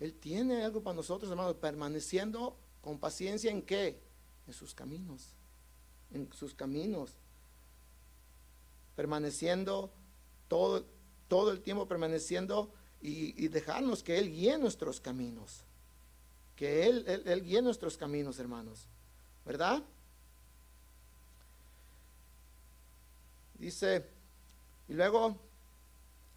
[0.00, 4.00] Él tiene algo para nosotros, hermanos, permaneciendo con paciencia en qué?
[4.46, 5.34] En sus caminos.
[6.12, 7.12] En sus caminos.
[8.96, 9.92] Permaneciendo
[10.48, 10.86] todo,
[11.28, 15.64] todo el tiempo, permaneciendo y, dejarnos que Él guíe nuestros caminos
[16.56, 18.86] que Él, él, guíe nuestros caminos, hermanos.
[19.44, 19.82] ¿Verdad?
[23.54, 24.04] Dice,
[24.88, 25.38] y luego,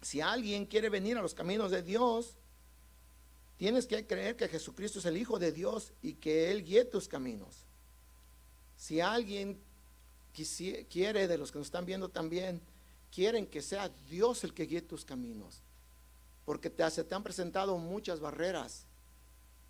[0.02, 2.36] si alguien quiere venir a los caminos de Dios,
[3.56, 7.08] tienes que creer que Jesucristo es el Hijo de Dios y que Él guíe tus
[7.08, 7.67] caminos.
[8.78, 9.60] Si alguien
[10.88, 12.62] quiere, de los que nos están viendo también,
[13.12, 15.62] quieren que sea Dios el que guíe tus caminos,
[16.44, 18.86] porque te, se te han presentado muchas barreras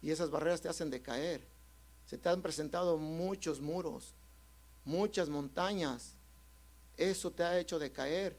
[0.02, 1.46] y esas barreras te hacen decaer.
[2.06, 4.14] Se te han presentado muchos muros,
[4.84, 6.14] muchas montañas.
[6.96, 8.38] Eso te ha hecho decaer.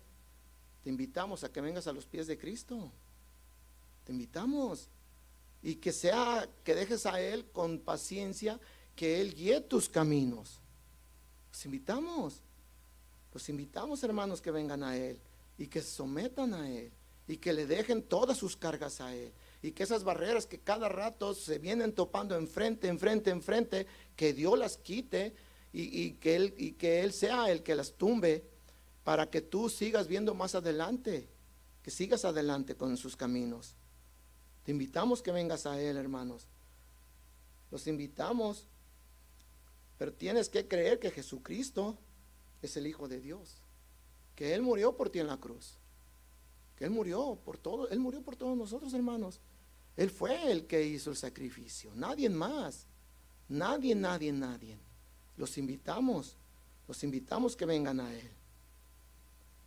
[0.84, 2.91] Te invitamos a que vengas a los pies de Cristo.
[4.05, 4.88] Te invitamos.
[5.61, 8.59] Y que sea, que dejes a Él con paciencia,
[8.95, 10.59] que Él guíe tus caminos.
[11.52, 12.43] Los invitamos.
[13.34, 15.20] Los invitamos, hermanos, que vengan a Él
[15.58, 16.91] y que se sometan a Él
[17.28, 19.32] y que le dejen todas sus cargas a Él
[19.62, 24.58] y que esas barreras que cada rato se vienen topando enfrente, enfrente, enfrente, que Dios
[24.58, 25.36] las quite
[25.72, 28.43] y, que él, y que Él sea el que las tumbe
[29.04, 31.30] para que tú sigas viendo más adelante,
[31.84, 33.76] que sigas adelante con sus caminos.
[34.64, 36.47] Te invitamos que vengas a Él, hermanos.
[37.70, 38.66] Los invitamos,
[40.00, 41.97] pero tienes que creer que Jesucristo
[42.62, 43.58] es el Hijo de Dios,
[44.34, 45.78] que Él murió por ti en la cruz,
[46.78, 49.41] que Él murió por todo, Él murió por todos nosotros, hermanos.
[49.97, 52.88] Él fue el que hizo el sacrificio, nadie más.
[53.50, 54.78] Nadie, nadie, nadie.
[55.36, 56.38] Los invitamos,
[56.88, 58.30] los invitamos que vengan a Él.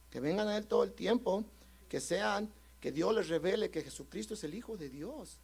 [0.09, 1.45] Que vengan a Él todo el tiempo,
[1.89, 5.39] que sean, que Dios les revele que Jesucristo es el Hijo de Dios.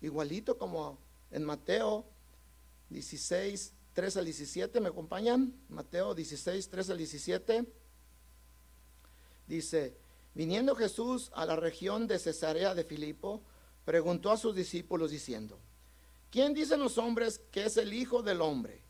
[0.00, 0.98] Igualito como
[1.30, 2.06] en Mateo
[2.88, 5.54] 16, 3 al 17, ¿me acompañan?
[5.68, 7.64] Mateo 16, 3 al 17.
[9.46, 9.96] Dice,
[10.34, 13.42] viniendo Jesús a la región de Cesarea de Filipo,
[13.84, 15.58] preguntó a sus discípulos diciendo,
[16.30, 18.82] ¿quién dicen los hombres que es el Hijo del Hombre?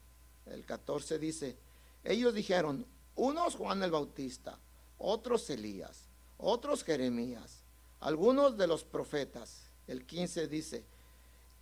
[0.47, 1.57] El 14 dice,
[2.05, 2.87] ellos dijeron,
[3.17, 4.59] unos Juan el Bautista,
[4.99, 7.63] otros Elías, otros Jeremías,
[8.01, 9.71] algunos de los profetas.
[9.87, 10.85] El 15 dice,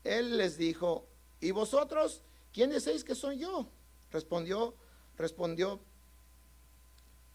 [0.04, 1.06] él les dijo,
[1.40, 2.22] ¿y vosotros
[2.58, 3.70] quién decís que soy yo?
[4.10, 4.74] Respondió,
[5.16, 5.78] respondió,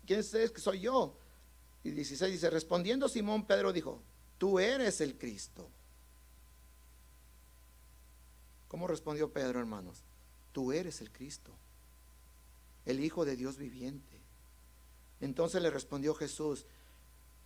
[0.05, 1.17] ¿quién decís que soy yo?
[1.81, 4.03] Y 16 dice, respondiendo Simón Pedro dijo,
[4.37, 5.69] tú eres el Cristo
[8.67, 10.03] ¿Cómo respondió Pedro, hermanos?
[10.51, 11.55] Tú eres el Cristo.
[12.85, 14.19] el Hijo de Dios viviente.
[15.21, 16.65] Entonces le respondió Jesús,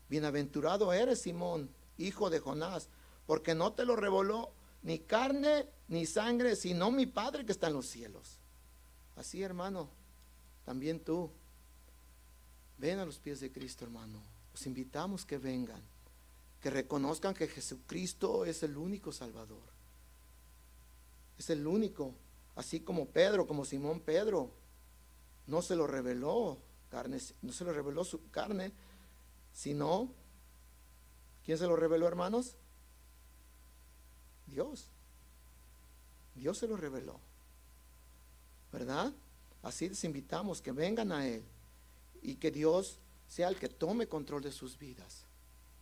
[0.09, 1.69] bienaventurado eres Simón,
[1.99, 2.89] hijo de Jonás,
[3.27, 4.51] porque no te lo reveló
[4.81, 8.39] ni carne ni sangre, sino mi Padre que está en los cielos.
[9.15, 9.89] Así, hermano,
[10.65, 11.31] también tú,
[12.77, 14.21] ven a los pies de Cristo, hermano.
[14.51, 15.81] Los invitamos que vengan,
[16.61, 19.77] que reconozcan que Jesucristo es el único Salvador.
[21.37, 22.13] Es el único,
[22.55, 24.51] así como Pedro, como Simón Pedro,
[25.45, 26.57] no se lo reveló
[26.89, 28.71] carne, no se lo reveló su carne,
[29.53, 30.11] sino,
[31.45, 32.55] ¿quién se lo reveló, hermanos?
[34.47, 34.89] Dios.
[36.37, 37.19] Dios se lo reveló.
[38.71, 39.13] ¿Verdad?
[39.63, 41.43] Así les invitamos que vengan a Él
[42.21, 45.25] y que Dios sea el que tome control de sus vidas.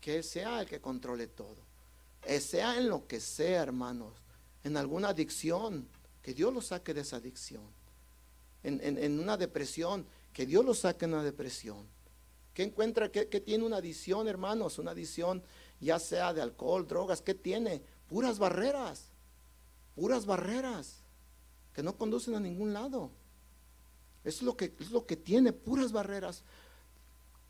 [0.02, 1.58] Que Él sea el que controle todo.
[2.24, 4.14] Eh, sea en lo que sea, hermanos.
[4.64, 5.88] En alguna adicción,
[6.22, 7.70] que Dios lo saque de esa adicción.
[8.64, 11.88] En, una depresión, que Dios lo saque de una depresión.
[12.56, 15.44] Que encuentra que, que tiene una adicción, hermanos, una adicción
[15.80, 17.84] ya sea de alcohol, drogas, ¿qué tiene?
[18.08, 19.12] Puras barreras,
[19.96, 21.02] puras barreras
[21.74, 23.12] que no conducen a ningún lado.
[24.24, 26.44] Es lo que, es lo que tiene, puras barreras.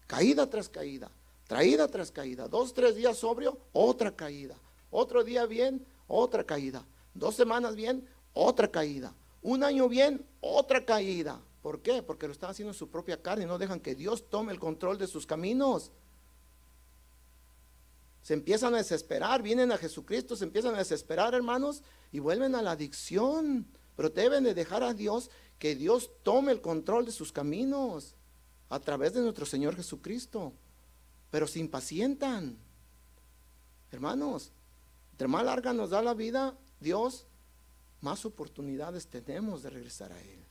[0.08, 1.10] Caída tras caída,
[1.48, 2.48] traída tras caída.
[2.48, 4.56] Dos, tres días sobrio, otra caída.
[4.92, 6.86] Otro día bien, otra caída.
[7.14, 9.14] Dos semanas bien, otra caída.
[9.42, 11.42] Un año bien, otra caída.
[11.62, 12.04] ¿Por qué?
[12.04, 14.60] Porque lo están haciendo en su propia carne y no dejan que Dios tome el
[14.60, 15.92] control de sus caminos
[18.26, 22.64] se empiezan a desesperar, vienen a Jesucristo, se empiezan a desesperar, hermanos, y vuelven a
[22.64, 23.68] la adicción.
[23.96, 28.16] Pero deben de dejar a Dios que Dios tome el control de sus caminos
[28.70, 30.54] a través de nuestro Señor Jesucristo.
[31.30, 32.58] Pero se impacientan.
[33.92, 34.52] Hermanos,
[35.12, 37.28] entre más larga nos da la vida, Dios,
[38.02, 40.44] más oportunidades tenemos de regresar a Él.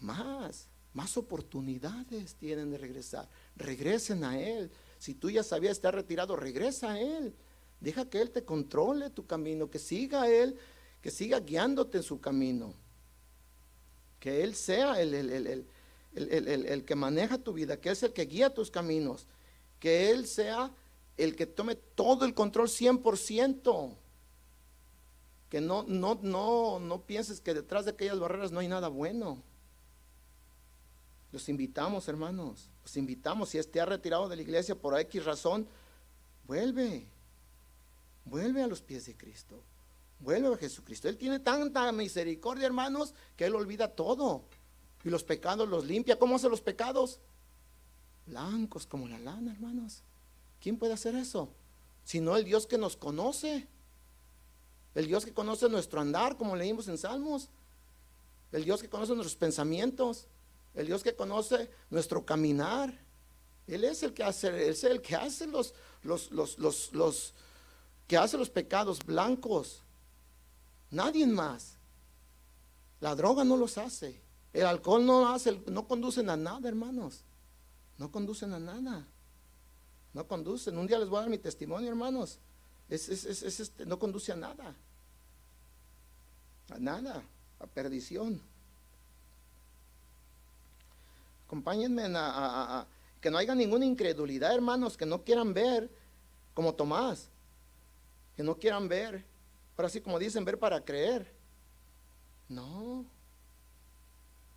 [0.00, 3.28] Más, más oportunidades tienen de regresar.
[3.54, 4.72] Regresen a Él.
[5.02, 7.34] Si tú ya sabías estar retirado, regresa a Él.
[7.80, 10.56] Deja que Él te controle tu camino, que siga Él,
[11.00, 12.72] que siga guiándote en su camino.
[14.20, 15.12] Que Él sea el,
[16.14, 19.26] el, que maneja tu vida, que Él es el que guía tus caminos.
[19.80, 20.72] Que Él sea
[21.16, 23.96] el que tome todo el control 100%.
[25.48, 29.42] Que no, no, no, no pienses que detrás de aquellas barreras no hay nada bueno.
[31.32, 32.68] Los invitamos, hermanos.
[32.82, 33.48] Los invitamos.
[33.48, 35.66] Si ha retirado de la iglesia por X razón,
[36.46, 37.08] vuelve.
[38.26, 39.62] Vuelve a los pies de Cristo.
[40.20, 41.08] Vuelve a Jesucristo.
[41.08, 44.44] Él tiene tanta misericordia, hermanos, que Él olvida todo.
[45.04, 46.18] Y los pecados los limpia.
[46.18, 47.18] ¿Cómo hace los pecados?
[48.26, 50.02] Blancos como la lana, hermanos.
[50.60, 51.48] ¿Quién puede hacer eso?
[52.04, 53.66] Sino el Dios que nos conoce.
[54.94, 57.48] El Dios que conoce nuestro andar, como leímos en Salmos.
[58.52, 60.28] El Dios que conoce nuestros pensamientos
[60.74, 62.92] el Dios que conoce nuestro caminar.
[63.66, 67.34] Él es el que hace, es el que hace los, los, los, los,
[68.06, 69.82] que hace los pecados blancos.
[70.90, 71.76] Nadie más.
[73.00, 74.20] La droga no los hace.
[74.52, 77.24] El alcohol no hace, no conducen a nada, hermanos.
[77.98, 79.06] No conducen a nada.
[80.12, 80.76] No conducen.
[80.76, 82.38] Un día les voy a dar mi testimonio, hermanos.
[82.88, 84.74] Es, este, no conduce a nada.
[86.70, 87.22] A nada.
[87.58, 88.42] A perdición
[91.52, 92.86] acompáñenme a,
[93.20, 95.90] que no haya ninguna incredulidad, hermanos, que no quieran ver
[96.54, 97.28] como Tomás,
[98.34, 99.22] que no quieran ver,
[99.76, 101.30] pero así como dicen, ver para creer.
[102.48, 103.04] No,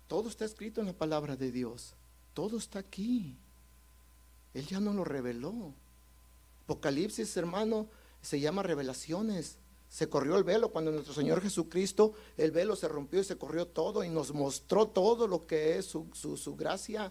[0.08, 1.94] todo está escrito en la palabra de Dios,
[2.32, 3.36] todo está aquí.
[4.54, 5.74] Él ya no lo reveló.
[6.64, 7.88] Apocalipsis, hermano,
[8.22, 9.58] se llama revelaciones.
[9.96, 13.66] Se corrió el velo cuando nuestro Señor Jesucristo, el velo se rompió y se corrió
[13.66, 17.10] todo y nos mostró todo lo que es su, gracia.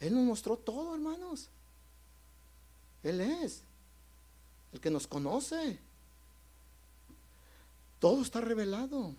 [0.00, 1.48] Él nos mostró todo, hermanos.
[3.04, 3.62] Él es
[4.72, 5.78] el que nos conoce.
[8.00, 9.14] Todo está revelado.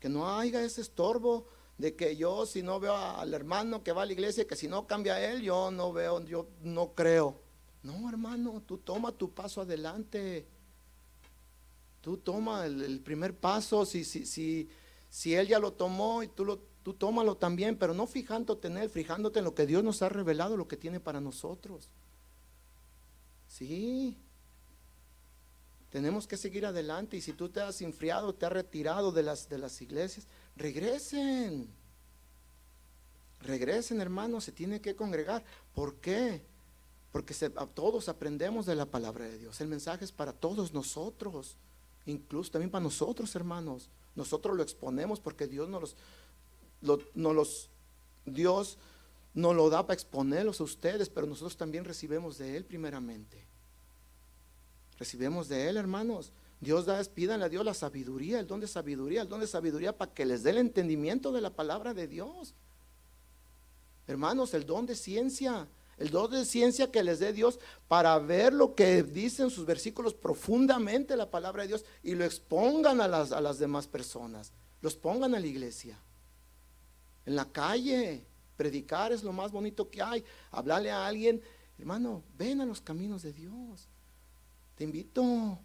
[0.00, 4.04] Que no haya ese estorbo de que yo si no veo al hermano que va
[4.04, 7.44] a la iglesia, que si no cambia él, yo no veo, yo no creo.
[7.82, 10.46] No, hermano, tú toma tu paso adelante.
[12.00, 13.84] Tú toma el, primer paso.
[13.84, 14.68] Si, si, si,
[15.08, 18.78] si Él ya lo tomó y tú, lo, tú tómalo también, pero no fijándote en
[18.78, 21.90] Él, fijándote en lo que Dios nos ha revelado, lo que tiene para nosotros.
[23.48, 24.16] Sí.
[25.90, 29.48] Tenemos que seguir adelante y si tú te has enfriado, te has retirado de las,
[29.48, 31.68] de las iglesias, regresen.
[33.40, 35.44] Regresen, hermanos, se tiene que congregar.
[35.74, 36.42] ¿Por qué?
[37.16, 37.32] Porque
[37.74, 39.58] todos aprendemos de la palabra de Dios.
[39.62, 41.56] El mensaje es para todos nosotros,
[42.04, 43.88] incluso también para nosotros, hermanos.
[44.14, 45.96] nosotros lo exponemos porque Dios nos
[46.82, 47.70] los, los
[48.26, 48.76] Dios
[49.32, 53.46] nos lo da para exponerlos a ustedes, pero nosotros también recibimos de Él primeramente.
[54.98, 56.32] Recibimos de Él, hermanos.
[56.60, 59.96] Dios da, pídanle a Dios la sabiduría, el don de sabiduría, el don de sabiduría
[59.96, 62.52] para que les dé el entendimiento de la palabra de Dios.
[64.06, 65.66] Hermanos, el don de ciencia,
[65.98, 70.14] el don de ciencia que les dé Dios para ver lo que dicen sus versículos
[70.14, 74.96] profundamente la palabra de Dios y lo expongan a las, a las demás personas, los
[74.96, 75.98] pongan a la iglesia,
[77.24, 78.24] en la calle.
[78.56, 80.24] Predicar es lo más bonito que hay.
[80.50, 81.42] Hablarle a alguien,
[81.78, 83.86] hermano, ven a los caminos de Dios.
[84.76, 85.58] Te invito,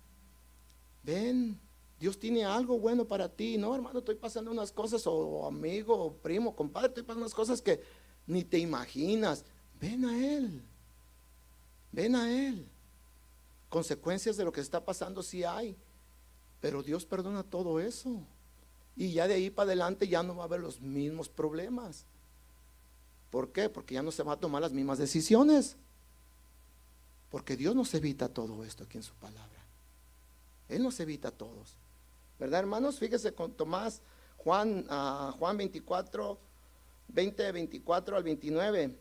[1.02, 1.58] ven,
[1.98, 3.58] Dios tiene algo bueno para ti.
[3.58, 7.62] No, hermano, estoy pasando unas cosas, o amigo, o primo, compadre, estoy pasando unas cosas
[7.62, 7.82] que
[8.28, 9.46] ni te imaginas.
[9.82, 10.64] Ven a Él,
[11.92, 12.70] ven a Él.
[13.68, 15.76] Consecuencias de lo que está pasando sí hay,
[16.60, 18.22] pero Dios perdona todo eso.
[18.96, 22.06] Y ya de ahí para adelante ya no va a haber los mismos problemas.
[23.32, 23.70] ¿Por qué?
[23.70, 25.78] Porque ya no se va a tomar las mismas decisiones.
[27.32, 29.66] Porque Dios nos evita todo esto aquí en su palabra.
[30.68, 31.78] Él nos evita a todos.
[32.38, 33.00] ¿Verdad, hermanos?
[33.00, 34.02] Fíjese con Tomás,
[34.38, 36.38] Juan, uh, Juan 24,
[37.08, 38.98] 20, 24 al 29.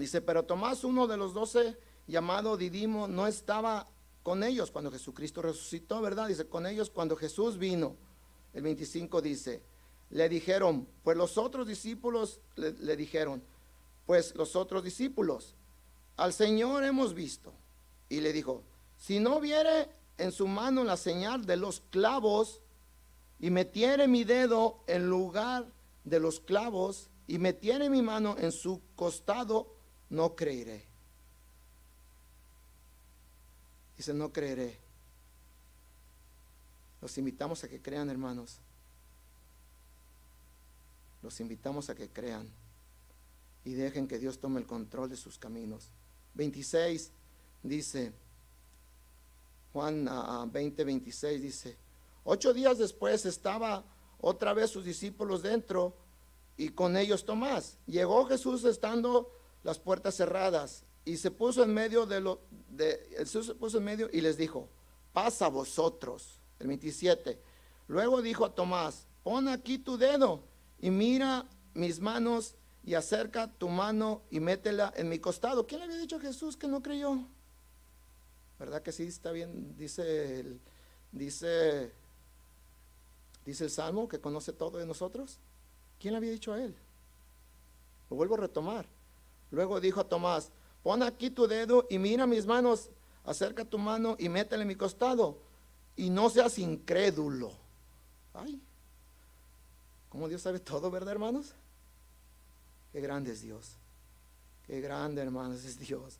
[0.00, 1.76] Dice, pero Tomás, uno de los doce,
[2.06, 3.86] llamado Didimo, no estaba
[4.22, 6.28] con ellos cuando Jesucristo resucitó, ¿verdad?
[6.28, 7.96] Dice, con ellos cuando Jesús vino.
[8.52, 9.62] El 25 dice,
[10.10, 13.42] le dijeron, pues los otros discípulos le, le dijeron,
[14.06, 15.54] pues los otros discípulos,
[16.16, 17.52] al Señor hemos visto.
[18.08, 18.62] Y le dijo,
[18.96, 22.60] si no viere en su mano la señal de los clavos
[23.38, 25.66] y metiere mi dedo en lugar
[26.04, 29.77] de los clavos y metiere mi mano en su costado,
[30.10, 30.84] no creeré.
[33.96, 34.78] Dice, no creeré.
[37.00, 38.58] Los invitamos a que crean, hermanos.
[41.22, 42.48] Los invitamos a que crean
[43.64, 45.90] y dejen que Dios tome el control de sus caminos.
[46.34, 47.10] 26
[47.62, 48.12] dice,
[49.72, 50.08] Juan
[50.50, 51.76] 20, 26 dice,
[52.24, 53.84] ocho días después estaba
[54.20, 55.94] otra vez sus discípulos dentro
[56.56, 57.76] y con ellos Tomás.
[57.86, 59.32] Llegó Jesús estando
[59.62, 63.84] las puertas cerradas y se puso en medio de lo, de, Jesús se puso en
[63.84, 64.68] medio y les dijo,
[65.12, 66.40] pasa vosotros.
[66.58, 67.40] El 27.
[67.86, 70.42] Luego dijo a Tomás, pon aquí tu dedo
[70.80, 75.66] y mira mis manos y acerca tu mano y métela en mi costado.
[75.66, 77.18] ¿Quién le había dicho a Jesús que no creyó?
[78.58, 79.76] ¿Verdad que sí está bien?
[79.76, 80.58] Dice
[81.12, 81.92] dice,
[83.44, 85.38] dice el Salmo que conoce todo de nosotros.
[85.98, 86.76] ¿Quién le había dicho a él?
[88.10, 88.86] Lo vuelvo a retomar.
[89.50, 90.50] Luego dijo a Tomás,
[90.82, 92.90] pon aquí tu dedo y mira mis manos,
[93.24, 95.38] acerca tu mano y métela en mi costado.
[95.96, 97.52] Y no seas incrédulo.
[98.34, 98.60] Ay,
[100.08, 101.54] como Dios sabe todo, ¿verdad, hermanos?
[102.92, 103.76] Qué grande es Dios.
[104.66, 106.18] Qué grande, hermanos, es Dios.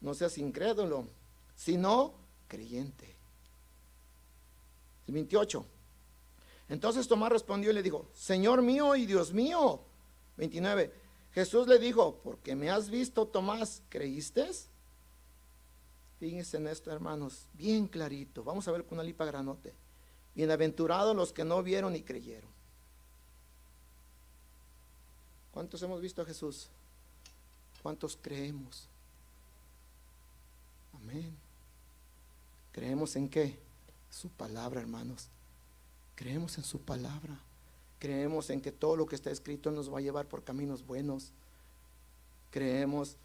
[0.00, 1.06] No seas incrédulo,
[1.56, 2.14] sino
[2.48, 3.14] creyente.
[5.06, 5.66] El 28.
[6.68, 9.80] Entonces Tomás respondió y le dijo, Señor mío y Dios mío.
[10.36, 10.92] 29.
[11.32, 14.50] Jesús le dijo, porque me has visto, Tomás, ¿creíste?
[16.18, 18.44] Fíjense en esto, hermanos, bien clarito.
[18.44, 19.74] Vamos a ver con una lipa granote.
[20.34, 22.50] Bienaventurados los que no vieron y creyeron.
[25.52, 26.68] ¿Cuántos hemos visto a Jesús?
[27.82, 28.88] ¿Cuántos creemos?
[30.92, 31.36] Amén.
[32.72, 33.58] ¿Creemos en qué?
[34.10, 35.28] Su palabra, hermanos.
[36.14, 37.40] Creemos en su palabra.
[38.00, 41.32] Creemos en que todo lo que está escrito nos va a llevar por caminos buenos.
[42.50, 43.18] Creemos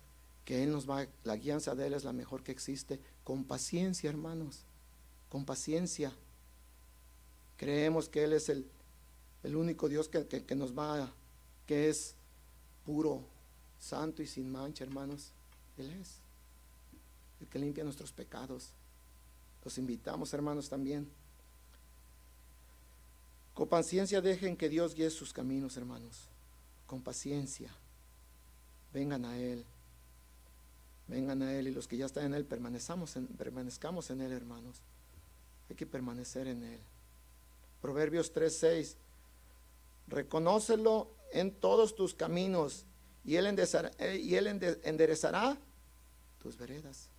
[0.43, 2.99] que Él nos va, la guianza de Él es la mejor que existe.
[3.23, 4.65] Con paciencia, hermanos.
[5.29, 6.13] Con paciencia.
[7.55, 8.69] Creemos que Él es el,
[9.43, 11.09] el único Dios que, que nos va,
[11.65, 12.15] que es
[12.85, 13.23] puro,
[13.79, 15.31] santo y sin mancha, hermanos.
[15.77, 16.19] Él es
[17.39, 18.71] el que limpia nuestros pecados.
[19.63, 21.09] Los invitamos, hermanos, también.
[23.55, 26.27] Con paciencia dejen que Dios guíe sus caminos, hermanos.
[26.85, 27.73] Con paciencia.
[28.93, 29.65] Vengan a Él.
[31.07, 34.33] Vengan a Él y los que ya están en Él, permanezcamos en, permanezcamos en Él,
[34.33, 34.81] hermanos.
[35.69, 36.79] Hay que permanecer en Él.
[37.81, 38.97] Proverbios 3:6.
[40.07, 42.85] Reconócelo en todos tus caminos
[43.23, 45.57] y Él enderezará, eh, y él enderezará
[46.39, 47.09] tus veredas.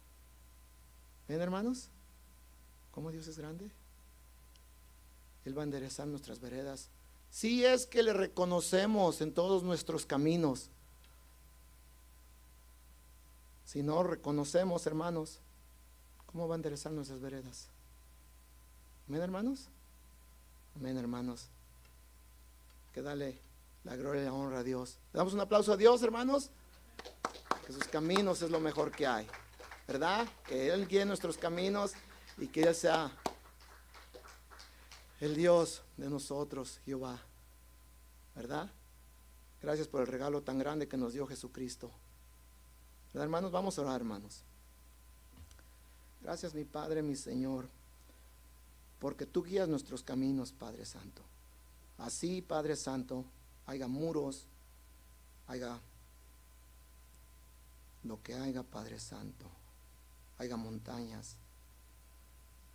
[1.28, 1.88] ¿Ven, hermanos?
[2.90, 3.70] ¿Cómo Dios es grande?
[5.46, 6.88] Él va a enderezar nuestras veredas.
[7.30, 10.70] Si es que le reconocemos en todos nuestros caminos.
[13.64, 15.38] Si no reconocemos, hermanos,
[16.26, 17.68] ¿cómo va a enderezar nuestras veredas?
[19.06, 19.68] ¿Ven, hermanos?
[20.74, 21.46] Amén, hermanos.
[22.92, 23.38] Que dale
[23.84, 24.98] la gloria y la honra a Dios.
[25.12, 26.50] ¿Le damos un aplauso a Dios, hermanos?
[27.64, 29.28] Que sus caminos es lo mejor que hay.
[29.86, 30.26] ¿Verdad?
[30.48, 31.92] Que Él guíe nuestros caminos
[32.36, 33.12] y que Él sea
[35.20, 37.20] el Dios de nosotros, Jehová.
[38.34, 38.70] ¿Verdad?
[39.62, 41.90] Gracias por el regalo tan grande que nos dio Jesucristo.
[43.12, 43.50] ¿Verdad, hermanos?
[43.50, 44.42] Vamos a orar, hermanos.
[46.20, 47.68] Gracias, mi Padre, mi Señor,
[48.98, 51.22] porque tú guías nuestros caminos, Padre Santo.
[51.98, 53.24] Así, Padre Santo,
[53.64, 54.46] haya muros,
[55.46, 55.80] haya
[58.02, 59.46] lo que haya, Padre Santo,
[60.38, 61.36] haya montañas,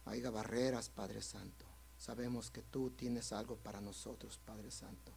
[0.06, 1.71] haya barreras, Padre Santo.
[2.02, 5.12] Sabemos que tú tienes algo para nosotros, Padre Santo,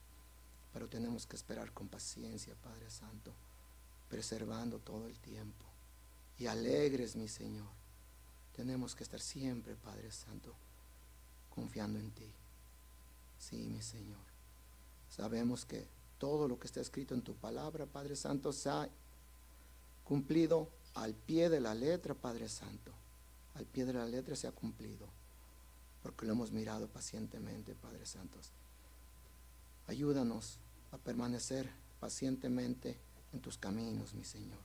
[0.70, 3.32] pero tenemos que esperar con paciencia, Padre Santo,
[4.10, 5.64] preservando todo el tiempo
[6.36, 7.70] y alegres, mi Señor.
[8.54, 10.54] Tenemos que estar siempre, Padre Santo,
[11.48, 12.30] confiando en ti.
[13.38, 14.20] Sí, mi Señor.
[15.08, 18.90] Sabemos que todo lo que está escrito en tu palabra, Padre Santo, se ha
[20.04, 22.92] cumplido al pie de la letra, Padre Santo.
[23.54, 25.08] Al pie de la letra se ha cumplido,
[26.04, 28.52] porque lo hemos mirado pacientemente, Padre Santos.
[29.86, 30.58] Ayúdanos
[30.92, 32.98] a permanecer pacientemente
[33.32, 34.60] en tus caminos, mi Señor.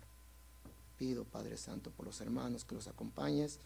[0.97, 3.57] Pido, Padre Santo, por los hermanos que los acompañes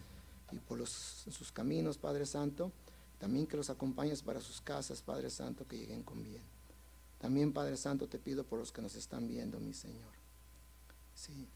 [0.52, 2.70] y por sus caminos, Padre Santo.
[3.18, 6.44] También que los acompañes para sus casas, Padre Santo, que lleguen con bien.
[7.18, 10.12] También, Padre Santo, te pido por los que nos están viendo, mi Señor.
[11.12, 11.48] Sí.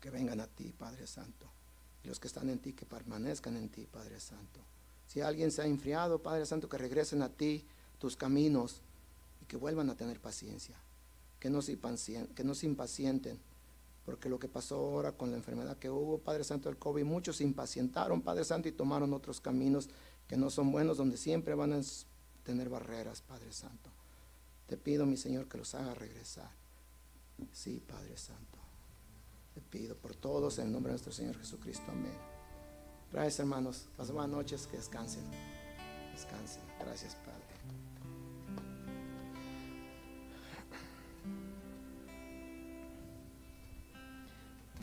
[0.00, 1.57] Que vengan a ti, Padre Santo.
[2.04, 4.60] Los que están en ti, que permanezcan en ti, Padre Santo.
[5.06, 7.66] Si alguien se ha enfriado, Padre Santo, que regresen a ti
[7.98, 8.80] tus caminos
[9.42, 10.76] y que vuelvan a tener paciencia.
[11.40, 11.78] Que no se,
[12.34, 13.38] que no se impacienten
[14.08, 17.36] porque lo que pasó ahora con la enfermedad que hubo, Padre Santo, del COVID, muchos
[17.36, 19.90] se impacientaron, Padre Santo, y tomaron otros caminos
[20.26, 21.80] que no son buenos, donde siempre van a
[22.42, 23.90] tener barreras, Padre Santo.
[24.66, 26.50] Te pido, mi Señor, que los haga regresar.
[27.52, 28.57] Sí, Padre Santo.
[29.58, 31.90] Te pido por todos en el nombre de nuestro Señor Jesucristo.
[31.90, 32.16] Amén.
[33.10, 33.88] Gracias, hermanos.
[33.98, 35.24] Las buenas noches, que descansen.
[36.12, 36.62] Descansen.
[36.78, 37.42] Gracias, Padre.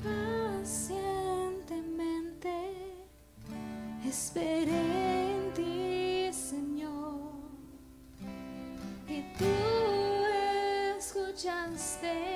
[0.03, 2.99] Pacientemente
[4.05, 7.32] esperé en ti, Señor,
[9.07, 9.45] y tú
[10.99, 12.35] escuchaste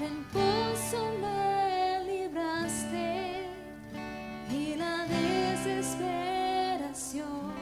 [0.00, 3.46] En pozo me libraste
[4.50, 7.54] y la desesperación.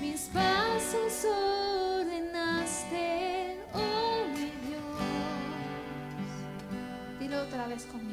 [0.00, 1.24] Mis pasos
[2.00, 5.00] ordenaste, oh mi Dios.
[7.18, 8.07] Dilo otra vez conmigo.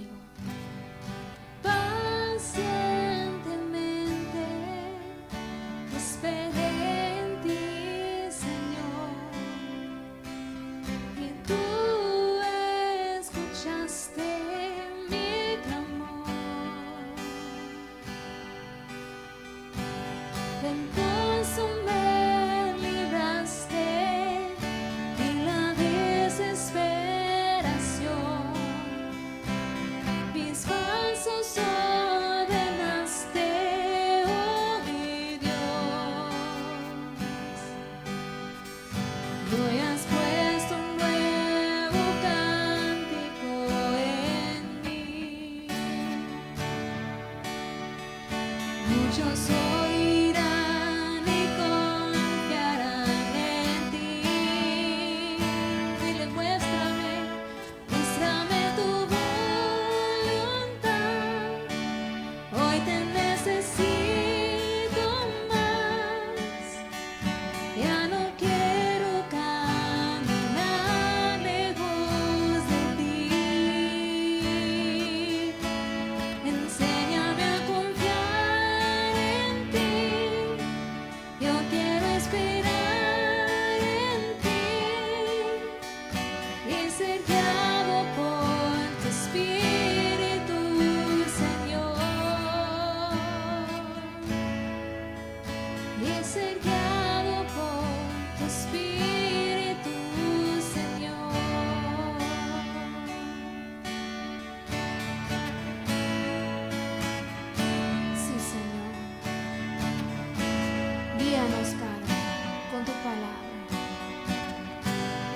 [112.86, 113.36] tu palabra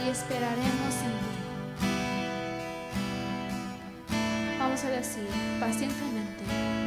[0.06, 1.40] y esperaremos en ti.
[4.60, 5.28] Vamos a decir
[5.60, 6.79] pacientemente.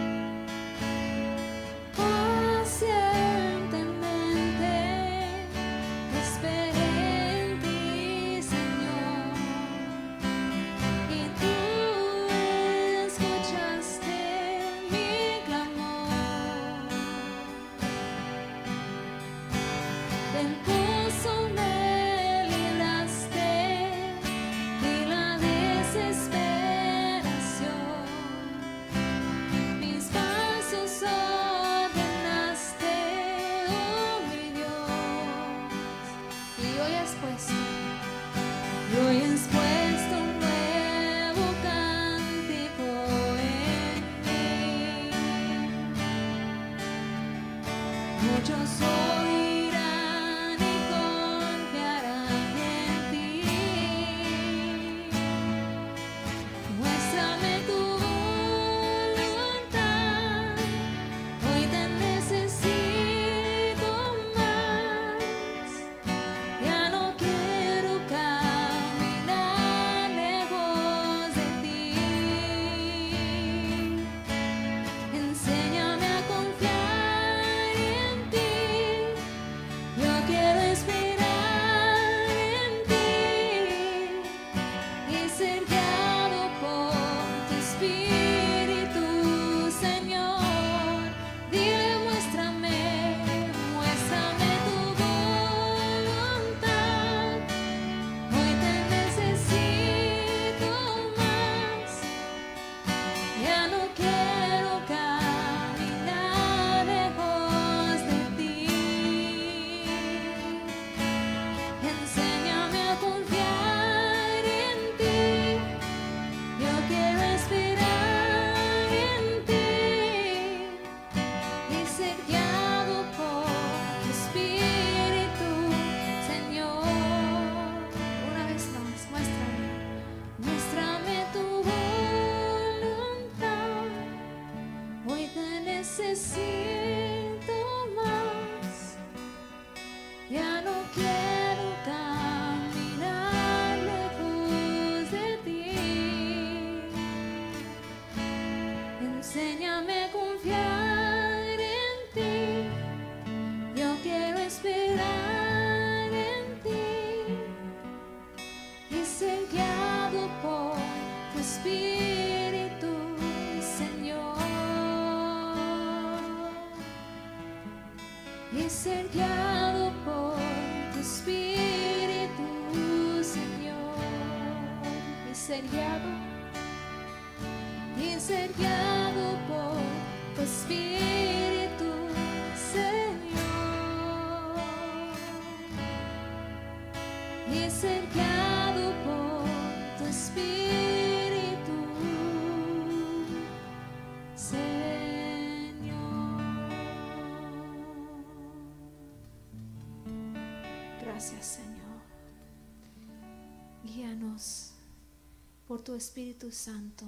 [205.73, 207.07] por tu Espíritu Santo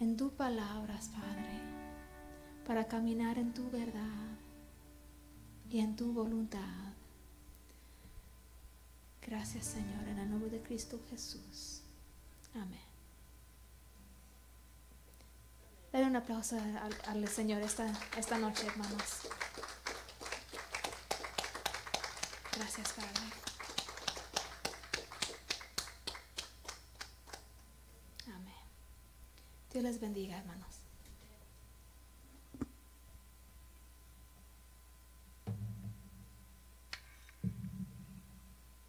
[0.00, 1.60] en tu palabras, Padre,
[2.66, 4.36] para caminar en tu verdad
[5.70, 6.58] y en tu voluntad.
[9.24, 11.82] Gracias, Señor, en el nombre de Cristo Jesús.
[12.56, 12.80] Amén.
[15.92, 17.86] Dale un aplauso al, al Señor esta,
[18.18, 19.28] esta noche, hermanos.
[30.02, 30.81] bendiga, hermanos.